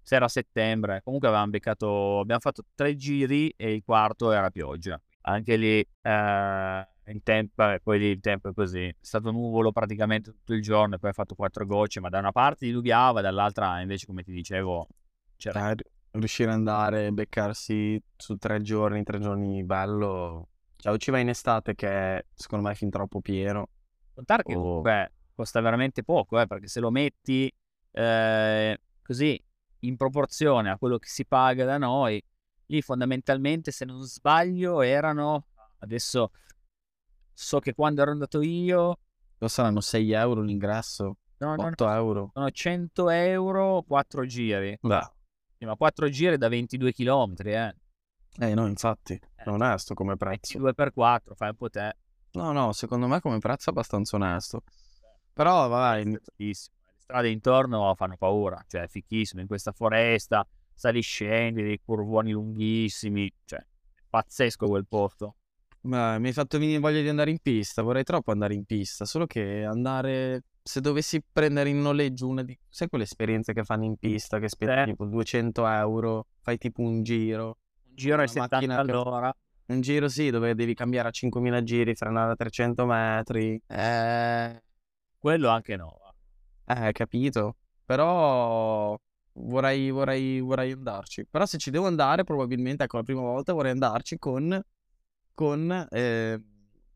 se 0.01 0.15
era 0.15 0.27
settembre, 0.27 1.01
comunque 1.03 1.27
avevamo 1.27 1.51
beccato, 1.51 2.19
abbiamo 2.19 2.41
fatto 2.41 2.63
tre 2.73 2.95
giri 2.95 3.53
e 3.55 3.73
il 3.73 3.83
quarto 3.83 4.31
era 4.31 4.49
pioggia. 4.49 4.99
Anche 5.21 5.55
lì 5.57 5.79
eh, 6.01 6.87
il 7.05 7.21
tempo, 7.23 7.69
eh, 7.69 7.79
poi 7.83 7.99
lì 7.99 8.07
il 8.07 8.19
tempo 8.19 8.49
è 8.49 8.53
così, 8.53 8.85
è 8.85 8.95
stato 8.99 9.31
nuvolo 9.31 9.71
praticamente 9.71 10.31
tutto 10.31 10.53
il 10.53 10.61
giorno 10.61 10.95
e 10.95 10.97
poi 10.99 11.09
ha 11.11 11.13
fatto 11.13 11.35
quattro 11.35 11.65
gocce, 11.65 11.99
ma 11.99 12.09
da 12.09 12.19
una 12.19 12.31
parte 12.31 12.65
diluviava, 12.65 13.21
dall'altra 13.21 13.81
invece 13.81 14.05
come 14.05 14.23
ti 14.23 14.31
dicevo 14.31 14.87
c'era... 15.35 15.71
Eh, 15.71 15.75
riuscire 16.11 16.49
ad 16.49 16.57
andare 16.57 17.05
e 17.05 17.11
beccarsi 17.11 18.01
su 18.15 18.35
tre 18.37 18.61
giorni, 18.61 19.03
tre 19.03 19.19
giorni 19.19 19.63
bello. 19.63 20.47
Cioè, 20.75 20.91
o 20.91 20.97
ci 20.97 21.11
vai 21.11 21.21
in 21.21 21.29
estate 21.29 21.75
che 21.75 21.87
è, 21.87 22.25
secondo 22.33 22.65
me 22.65 22.71
è 22.71 22.75
fin 22.75 22.89
troppo 22.89 23.21
pieno. 23.21 23.69
Contare 24.15 24.41
che 24.41 24.55
Oh. 24.55 24.61
comunque 24.61 25.11
costa 25.39 25.61
veramente 25.61 26.03
poco, 26.03 26.37
eh, 26.37 26.47
perché 26.47 26.67
se 26.67 26.81
lo 26.81 26.91
metti 26.91 27.49
eh, 27.91 28.77
così 29.01 29.41
in 29.83 29.95
proporzione 29.95 30.69
a 30.69 30.77
quello 30.77 30.97
che 30.97 31.07
si 31.07 31.25
paga 31.25 31.63
da 31.63 31.77
noi, 31.77 32.21
lì 32.65 32.81
fondamentalmente, 32.81 33.71
se 33.71 33.85
non 33.85 34.01
sbaglio, 34.01 34.81
erano 34.81 35.45
adesso 35.79 36.31
so 37.31 37.59
che 37.59 37.73
quando 37.73 38.01
ero 38.01 38.11
andato 38.11 38.41
io, 38.41 38.99
Lo 39.37 39.47
saranno 39.47 39.79
6 39.79 40.11
euro 40.11 40.41
l'ingresso, 40.41 41.15
no, 41.37 41.55
no, 41.55 41.61
no, 41.61 41.67
8 41.69 41.89
euro. 41.89 42.31
sono 42.33 42.51
100 42.51 43.09
euro 43.09 43.83
4 43.87 44.25
giri, 44.25 44.77
Beh, 44.81 45.11
ma 45.59 45.75
4 45.77 46.09
giri 46.09 46.37
da 46.37 46.49
22 46.49 46.91
km, 46.91 47.33
eh. 47.45 47.75
eh 48.39 48.53
no, 48.53 48.67
infatti, 48.67 49.17
è 49.35 49.47
onesto 49.47 49.93
come 49.93 50.17
prezzo. 50.17 50.57
2 50.57 50.73
per 50.73 50.91
4 50.91 51.33
fai 51.33 51.49
un 51.49 51.55
po' 51.55 51.69
te. 51.69 51.95
No, 52.33 52.51
no, 52.51 52.73
secondo 52.73 53.07
me 53.07 53.21
come 53.21 53.39
prezzo 53.39 53.69
è 53.69 53.71
abbastanza 53.71 54.17
onesto. 54.17 54.63
Però, 55.39 55.69
vabbè, 55.69 55.99
in- 56.01 56.19
Fichissimo. 56.35 56.75
Le 56.85 56.95
strade 56.99 57.29
intorno 57.29 57.95
fanno 57.95 58.17
paura, 58.17 58.61
cioè 58.67 58.81
è 58.83 58.87
fichissimo 58.89 59.39
in 59.39 59.47
questa 59.47 59.71
foresta, 59.71 60.45
sali 60.73 60.99
scendi, 61.01 61.63
dei 61.63 61.79
curvoni 61.83 62.31
lunghissimi, 62.33 63.31
cioè 63.45 63.59
è 63.59 63.65
pazzesco 64.09 64.67
quel 64.67 64.85
posto. 64.85 65.35
beh, 65.79 66.19
mi 66.19 66.27
hai 66.27 66.33
fatto 66.33 66.59
venire 66.59 66.79
voglia 66.79 66.99
di 67.01 67.07
andare 67.07 67.31
in 67.31 67.39
pista. 67.41 67.81
Vorrei 67.81 68.03
troppo 68.03 68.31
andare 68.31 68.53
in 68.53 68.65
pista, 68.65 69.05
solo 69.05 69.25
che 69.25 69.63
andare... 69.63 70.43
Se 70.61 70.81
dovessi 70.81 71.23
prendere 71.31 71.69
in 71.69 71.79
noleggio 71.81 72.27
una 72.27 72.43
di... 72.43 72.55
Sai 72.67 72.89
quelle 72.89 73.05
esperienze 73.05 73.53
che 73.53 73.63
fanno 73.63 73.85
in 73.85 73.95
pista, 73.95 74.39
che 74.39 74.49
spendi 74.49 74.81
Eh. 74.81 74.85
tipo 74.87 75.05
200 75.05 75.65
euro, 75.67 76.25
fai 76.41 76.57
tipo 76.57 76.81
un 76.81 77.01
giro. 77.01 77.57
Un 77.87 77.95
giro 77.95 78.19
ai 78.19 78.27
70 78.27 78.55
macchina 78.55 78.75
che- 78.75 78.81
all'ora. 78.91 79.33
Un 79.67 79.79
giro 79.81 80.09
sì, 80.09 80.29
dove 80.31 80.53
devi 80.53 80.73
cambiare 80.73 81.07
a 81.07 81.11
5.000 81.11 81.63
giri, 81.63 81.95
frenare 81.95 82.33
a 82.33 82.35
300 82.35 82.85
metri. 82.85 83.59
Eh... 83.67 84.61
Quello 85.19 85.49
anche 85.49 85.75
no. 85.75 85.97
Eh, 86.65 86.91
capito. 86.93 87.57
Però 87.85 88.97
vorrei, 89.33 89.91
vorrei, 89.91 90.39
vorrei 90.39 90.71
andarci. 90.71 91.25
Però 91.25 91.45
se 91.45 91.57
ci 91.57 91.71
devo 91.71 91.87
andare, 91.87 92.23
probabilmente, 92.23 92.83
ecco, 92.83 92.97
la 92.97 93.03
prima 93.03 93.21
volta 93.21 93.53
vorrei 93.53 93.71
andarci 93.71 94.17
con, 94.17 94.59
con 95.33 95.87
eh, 95.89 96.41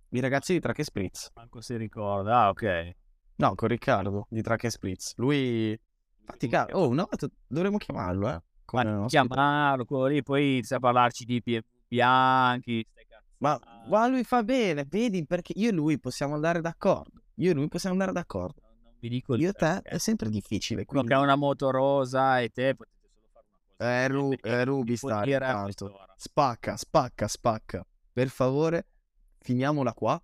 i 0.10 0.20
ragazzi 0.20 0.54
di 0.54 0.60
Track 0.60 0.80
e 0.80 0.84
Spritz. 0.84 1.32
Manco 1.36 1.62
si 1.62 1.76
ricorda. 1.76 2.44
Ah, 2.44 2.50
ok. 2.50 2.92
No, 3.36 3.56
con 3.56 3.68
Riccardo 3.68 4.28
di 4.30 4.42
Track 4.42 4.64
e 4.64 4.70
Spritz. 4.70 5.14
Lui... 5.18 5.78
Infatti, 6.20 6.48
ca- 6.48 6.70
oh, 6.72 6.88
una 6.88 7.04
volta 7.04 7.28
dovremmo 7.46 7.78
chiamarlo, 7.78 8.30
eh. 8.30 8.42
Come 8.64 9.06
chiamarlo, 9.08 9.84
quello 9.84 10.06
lì, 10.06 10.24
poi 10.24 10.54
inizia 10.54 10.78
a 10.78 10.80
parlarci 10.80 11.26
di 11.26 11.42
BMW 11.44 11.60
bianchi. 11.94 12.86
Ma, 13.38 13.60
ma 13.90 14.08
lui 14.08 14.24
fa 14.24 14.42
bene, 14.42 14.86
vedi, 14.88 15.26
perché 15.26 15.54
io 15.56 15.70
e 15.70 15.74
lui 15.74 16.00
possiamo 16.00 16.36
andare 16.36 16.62
d'accordo. 16.62 17.23
Io 17.36 17.52
e 17.52 17.54
lui 17.54 17.68
possiamo 17.68 17.96
andare 17.96 18.12
d'accordo. 18.12 18.62
Vi 19.00 19.10
dico 19.10 19.36
Io 19.36 19.50
e 19.50 19.54
te 19.54 19.82
è 19.82 19.98
sempre 19.98 20.30
difficile, 20.30 20.86
Quello 20.86 21.02
quindi... 21.04 21.08
che 21.10 21.14
ha 21.14 21.20
una 21.20 21.36
moto 21.36 21.72
rosa 21.72 22.40
e 22.40 22.50
te 22.50 22.74
potete 22.76 23.10
solo 23.12 23.28
fare 23.34 23.46
una 23.54 23.64
cosa. 23.76 23.92
Eh, 23.92 24.08
Ru- 24.08 24.46
eh, 24.46 24.64
Ruby 24.64 24.96
sta 24.96 25.22
quest'ora. 25.64 26.14
Spacca, 26.16 26.78
spacca, 26.78 27.28
spacca. 27.28 27.86
Per 28.14 28.30
favore, 28.30 28.88
finiamola 29.40 29.94
qua. 29.94 30.22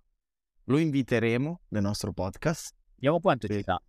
Lo 0.64 0.78
inviteremo 0.78 1.60
nel 1.68 1.82
nostro 1.82 2.12
podcast. 2.12 2.74
Vediamo 2.94 3.20
quanto 3.20 3.46
Sì. 3.48 3.54
ci 3.54 3.62
dà. 3.64 3.82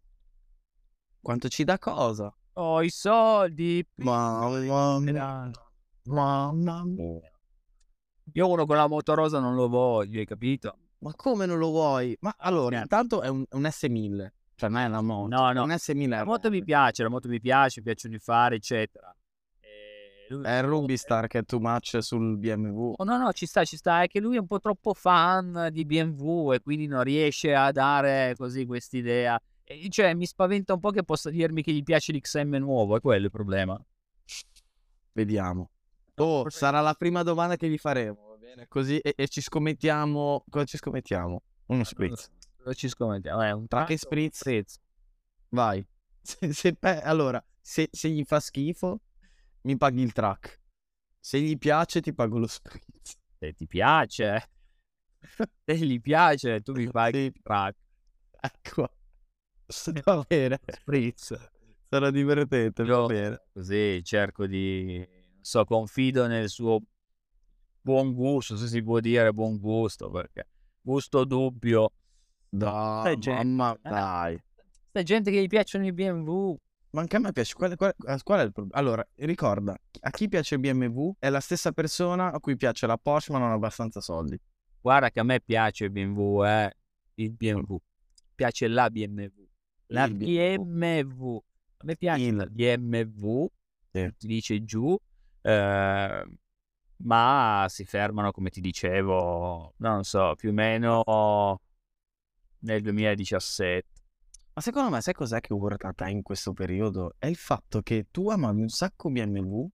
Quanto 1.22 1.48
ci 1.48 1.64
dà 1.64 1.78
cosa? 1.78 2.36
Oh, 2.54 2.82
i 2.82 2.90
soldi. 2.90 3.86
Mamma 3.98 5.00
mia. 5.00 5.52
Mamma 6.06 6.84
mia. 6.84 7.32
Io 8.34 8.48
uno 8.50 8.66
con 8.66 8.76
la 8.76 8.88
moto 8.88 9.14
rosa 9.14 9.40
non 9.40 9.56
lo 9.56 9.68
voglio, 9.70 10.20
hai 10.20 10.26
capito? 10.26 10.76
Ma 11.02 11.14
come 11.16 11.46
non 11.46 11.58
lo 11.58 11.70
vuoi? 11.70 12.16
Ma 12.22 12.34
allora, 12.38 12.78
Niente. 12.78 12.96
intanto 12.96 13.22
è 13.22 13.28
un, 13.28 13.44
un 13.50 13.62
S1000. 13.64 14.28
Cioè, 14.56 14.70
non 14.70 14.80
è 14.82 14.86
una 14.86 15.02
moto. 15.02 15.36
No, 15.36 15.52
no. 15.52 15.64
un 15.64 15.70
S1000. 15.72 16.08
La 16.10 16.24
moto 16.26 16.50
mi 16.52 16.64
piace, 16.64 17.02
la 17.04 17.10
moto 17.10 17.28
mi 17.28 17.40
piace, 17.40 17.80
mi 17.80 17.86
piacciono 17.86 18.16
i 18.16 18.20
fari, 18.20 18.56
eccetera. 18.58 19.16
E 19.60 20.28
lui- 20.30 20.44
È 20.46 20.58
il 20.58 20.64
Rubistar 20.64 21.26
che 21.26 21.40
è 21.40 21.44
too 21.44 21.60
much 21.60 21.98
sul 22.02 22.38
BMW. 22.38 22.94
Oh, 22.98 23.04
no, 23.04 23.18
no, 23.18 23.32
ci 23.34 23.48
sta, 23.48 23.64
ci 23.64 23.78
sta. 23.78 24.04
È 24.04 24.08
che 24.08 24.20
lui 24.20 24.36
è 24.36 24.40
un 24.40 24.46
po' 24.46 24.60
troppo 24.60 24.94
fan 24.94 25.70
di 25.72 25.86
BMW 25.86 26.54
e 26.54 26.62
quindi 26.62 26.86
non 26.86 27.04
riesce 27.04 27.56
a 27.56 27.72
dare 27.72 28.36
così 28.38 28.66
quest'idea. 28.68 29.42
E, 29.64 29.90
cioè, 29.90 30.14
mi 30.14 30.28
spaventa 30.28 30.74
un 30.74 30.80
po' 30.80 30.92
che 30.92 31.04
possa 31.04 31.32
dirmi 31.32 31.64
che 31.64 31.72
gli 31.74 31.82
piace 31.82 32.14
l'XM 32.14 32.58
nuovo, 32.58 32.96
è 32.96 33.00
quello 33.00 33.26
il 33.26 33.32
problema. 33.32 33.84
Vediamo. 35.14 35.72
Oh, 36.16 36.50
sarà 36.50 36.80
la 36.82 36.94
prima 36.94 37.24
domanda 37.24 37.56
che 37.56 37.68
gli 37.68 37.78
faremo, 37.80 38.31
bene? 38.52 38.68
Così 38.68 39.00
e, 39.00 39.14
e 39.16 39.28
ci 39.28 39.42
scommettiamo. 39.42 40.44
Cosa 40.50 40.66
ci 40.66 40.78
scommettiamo? 40.78 41.44
Uno 41.68 41.84
spritz. 41.84 42.30
Cosa 42.58 42.74
ci 42.74 42.88
scommettiamo? 42.90 43.44
Eh, 43.44 43.52
un 43.52 43.68
Track 43.68 43.90
e 43.92 43.98
tratto, 43.98 44.34
spritz. 44.36 44.80
Vai. 45.50 45.86
Se, 46.24 46.54
se 46.54 46.76
pe- 46.76 47.02
allora, 47.02 47.44
se, 47.60 47.90
se 47.92 48.08
gli 48.10 48.24
fa 48.24 48.40
schifo, 48.40 49.02
mi 49.62 49.76
paghi 49.76 50.04
il 50.04 50.12
track. 50.12 50.60
Se 51.20 51.40
gli 51.42 51.58
piace, 51.58 52.00
ti 52.00 52.14
pago 52.14 52.38
lo 52.38 52.46
spritz. 52.46 53.18
Se 53.40 53.54
ti 53.54 53.66
piace, 53.66 54.52
se 55.66 55.78
gli 55.78 56.00
piace, 56.00 56.62
tu 56.62 56.74
mi 56.74 56.88
paghi 56.92 57.18
Sì. 57.18 57.26
il 57.26 57.42
track. 57.42 57.76
Ecco. 58.40 58.90
Va 60.04 60.24
bene. 60.28 60.60
Spritz. 60.68 61.50
Sarà 61.90 62.12
divertente, 62.12 62.84
va 62.84 62.90
Io 62.94 63.06
bene. 63.08 63.42
così 63.52 64.04
cerco 64.04 64.46
di, 64.46 65.04
so, 65.42 65.66
confido 65.66 66.28
nel 66.28 66.50
suo 66.50 66.82
buon 67.82 68.14
gusto, 68.14 68.56
se 68.58 68.68
si 68.68 68.82
può 68.84 69.00
dire 69.00 69.32
buon 69.34 69.58
gusto, 69.60 70.10
perché 70.10 70.48
gusto 70.82 71.24
dubbio. 71.26 71.92
Dai, 72.50 73.04
Sai, 73.04 73.18
gente- 73.18 73.44
mamma, 73.44 73.74
eh. 73.76 73.90
dai. 73.90 74.44
C'è 74.92 75.04
gente 75.04 75.32
che 75.32 75.42
gli 75.42 75.48
piacciono 75.48 75.86
i 75.86 75.94
BMW. 75.94 76.56
Ma 76.92 77.00
anche 77.02 77.16
a 77.16 77.20
me 77.20 77.32
piace. 77.32 77.54
Qual, 77.54 77.74
qual- 77.78 77.96
qual 78.24 78.40
è 78.40 78.44
il 78.44 78.52
problema? 78.52 78.78
Allora, 78.78 79.08
ricorda, 79.16 79.78
a 80.02 80.10
chi 80.10 80.28
piace 80.28 80.56
il 80.56 80.60
BMW 80.62 81.14
è 81.20 81.30
la 81.30 81.40
stessa 81.40 81.72
persona 81.72 82.34
a 82.34 82.40
cui 82.42 82.58
piace 82.58 82.86
la 82.86 82.98
Porsche 82.98 83.32
ma 83.32 83.38
non 83.40 83.52
ha 83.52 83.54
abbastanza 83.54 84.02
soldi. 84.02 84.38
Guarda 84.82 85.10
che 85.10 85.22
a 85.22 85.24
me 85.24 85.40
piace 85.40 85.86
il 85.86 85.92
BMW, 85.92 86.44
eh. 86.44 86.74
Il 87.16 87.32
BMW. 87.32 87.78
Piace 88.36 88.68
la 88.68 88.90
BMW. 88.90 89.48
La 89.88 90.06
Il 90.06 90.16
BMW. 90.16 90.64
BMW. 90.66 91.38
A 91.78 91.84
me 91.86 91.96
piace 91.96 92.22
Il- 92.24 92.36
la 92.36 92.46
BMW. 92.48 93.46
Sì. 93.92 94.14
Si 94.18 94.28
dice 94.28 94.64
giù. 94.66 94.98
eh, 95.44 96.26
ma 97.04 97.66
si 97.70 97.86
fermano, 97.86 98.32
come 98.32 98.50
ti 98.50 98.62
dicevo, 98.62 99.74
non 99.78 100.04
so, 100.04 100.34
più 100.36 100.50
o 100.50 100.54
meno 100.54 101.04
nel 102.60 102.82
2017. 102.82 103.88
Ma 104.54 104.62
secondo 104.62 104.90
me, 104.90 105.02
sai 105.02 105.14
cos'è 105.14 105.40
che 105.40 105.54
urta 105.54 105.94
te 105.94 106.10
in 106.10 106.22
questo 106.22 106.54
periodo? 106.54 107.16
È 107.18 107.28
il 107.28 107.38
fatto 107.38 107.82
che 107.82 108.08
tu 108.12 108.30
amavi 108.30 108.62
un 108.62 108.70
sacco 108.70 109.10
BMW, 109.10 109.68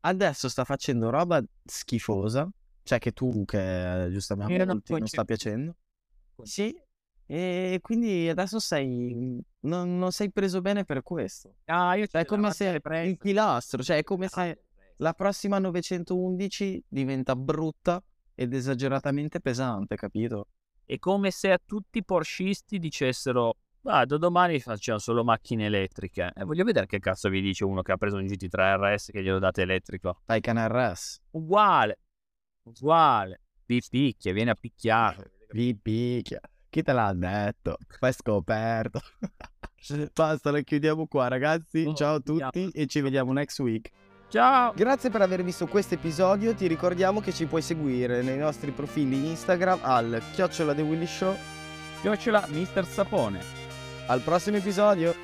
adesso 0.00 0.48
sta 0.48 0.64
facendo 0.64 1.10
roba 1.10 1.42
schifosa, 1.64 2.48
cioè 2.82 2.98
che 2.98 3.12
tu, 3.12 3.44
che 3.44 4.04
eh, 4.04 4.10
giustamente 4.10 4.54
Io 4.54 4.64
non 4.64 4.80
non 4.86 5.06
sta 5.06 5.24
piacendo. 5.24 5.76
Sì, 6.42 6.74
e 7.26 7.78
quindi 7.82 8.28
adesso 8.28 8.58
sei, 8.58 9.38
non, 9.60 9.98
non 9.98 10.10
sei 10.12 10.30
preso 10.30 10.62
bene 10.62 10.84
per 10.84 11.02
questo. 11.02 11.56
Ah, 11.66 11.94
io 11.96 12.06
Cioè, 12.06 12.22
è 12.22 12.24
come 12.24 12.50
se 12.52 12.80
il 13.04 13.18
pilastro, 13.18 13.82
cioè 13.82 13.98
è 13.98 14.02
come 14.02 14.26
Ah, 14.26 14.28
se 14.28 14.62
la 14.98 15.12
prossima 15.12 15.58
911 15.58 16.84
diventa 16.88 17.34
brutta 17.36 18.02
ed 18.34 18.52
esageratamente 18.54 19.40
pesante, 19.40 19.96
capito? 19.96 20.48
È 20.84 20.98
come 20.98 21.30
se 21.30 21.50
a 21.52 21.58
tutti 21.64 21.98
i 21.98 22.04
porscisti 22.04 22.78
dicessero 22.78 23.56
"Ah, 23.82 24.04
da 24.04 24.16
domani 24.16 24.58
facciamo 24.60 24.98
solo 24.98 25.24
macchine 25.24 25.66
elettriche. 25.66 26.32
E 26.34 26.44
voglio 26.44 26.64
vedere 26.64 26.86
che 26.86 26.98
cazzo 26.98 27.28
vi 27.28 27.40
dice 27.40 27.64
uno 27.64 27.82
che 27.82 27.92
ha 27.92 27.96
preso 27.96 28.16
un 28.16 28.24
GT3 28.24 28.76
RS 28.76 29.10
che 29.12 29.22
glielo 29.22 29.38
date 29.38 29.62
elettrico. 29.62 30.20
Taycan 30.24 30.68
RS. 30.68 31.20
Uguale, 31.32 31.98
uguale. 32.64 33.40
Vi 33.66 33.82
picchia, 33.88 34.32
viene 34.32 34.50
a 34.50 34.54
picchiare. 34.54 35.32
Vi 35.50 35.76
picchia. 35.76 36.40
Chi 36.70 36.82
te 36.82 36.92
l'ha 36.92 37.12
detto? 37.14 37.76
Fai 37.98 38.12
scoperto. 38.12 39.00
Basta, 40.12 40.50
la 40.50 40.60
chiudiamo 40.60 41.06
qua, 41.06 41.28
ragazzi. 41.28 41.84
Oh, 41.86 41.94
Ciao 41.94 42.16
a 42.16 42.20
tutti 42.20 42.70
e 42.70 42.86
ci 42.86 43.00
vediamo 43.00 43.32
next 43.32 43.58
week. 43.60 43.90
Ciao! 44.30 44.74
Grazie 44.76 45.08
per 45.08 45.22
aver 45.22 45.42
visto 45.42 45.66
questo 45.66 45.94
episodio. 45.94 46.54
Ti 46.54 46.66
ricordiamo 46.66 47.22
che 47.22 47.32
ci 47.32 47.46
puoi 47.46 47.62
seguire 47.62 48.20
nei 48.20 48.36
nostri 48.36 48.72
profili 48.72 49.26
Instagram 49.26 49.78
al 49.80 50.20
chiocciola 50.34 50.74
The 50.74 50.82
Willy 50.82 51.06
Show. 51.06 51.34
Chiocciola 52.02 52.44
Mister 52.48 52.84
Sapone. 52.86 53.40
Al 54.06 54.20
prossimo 54.20 54.58
episodio. 54.58 55.14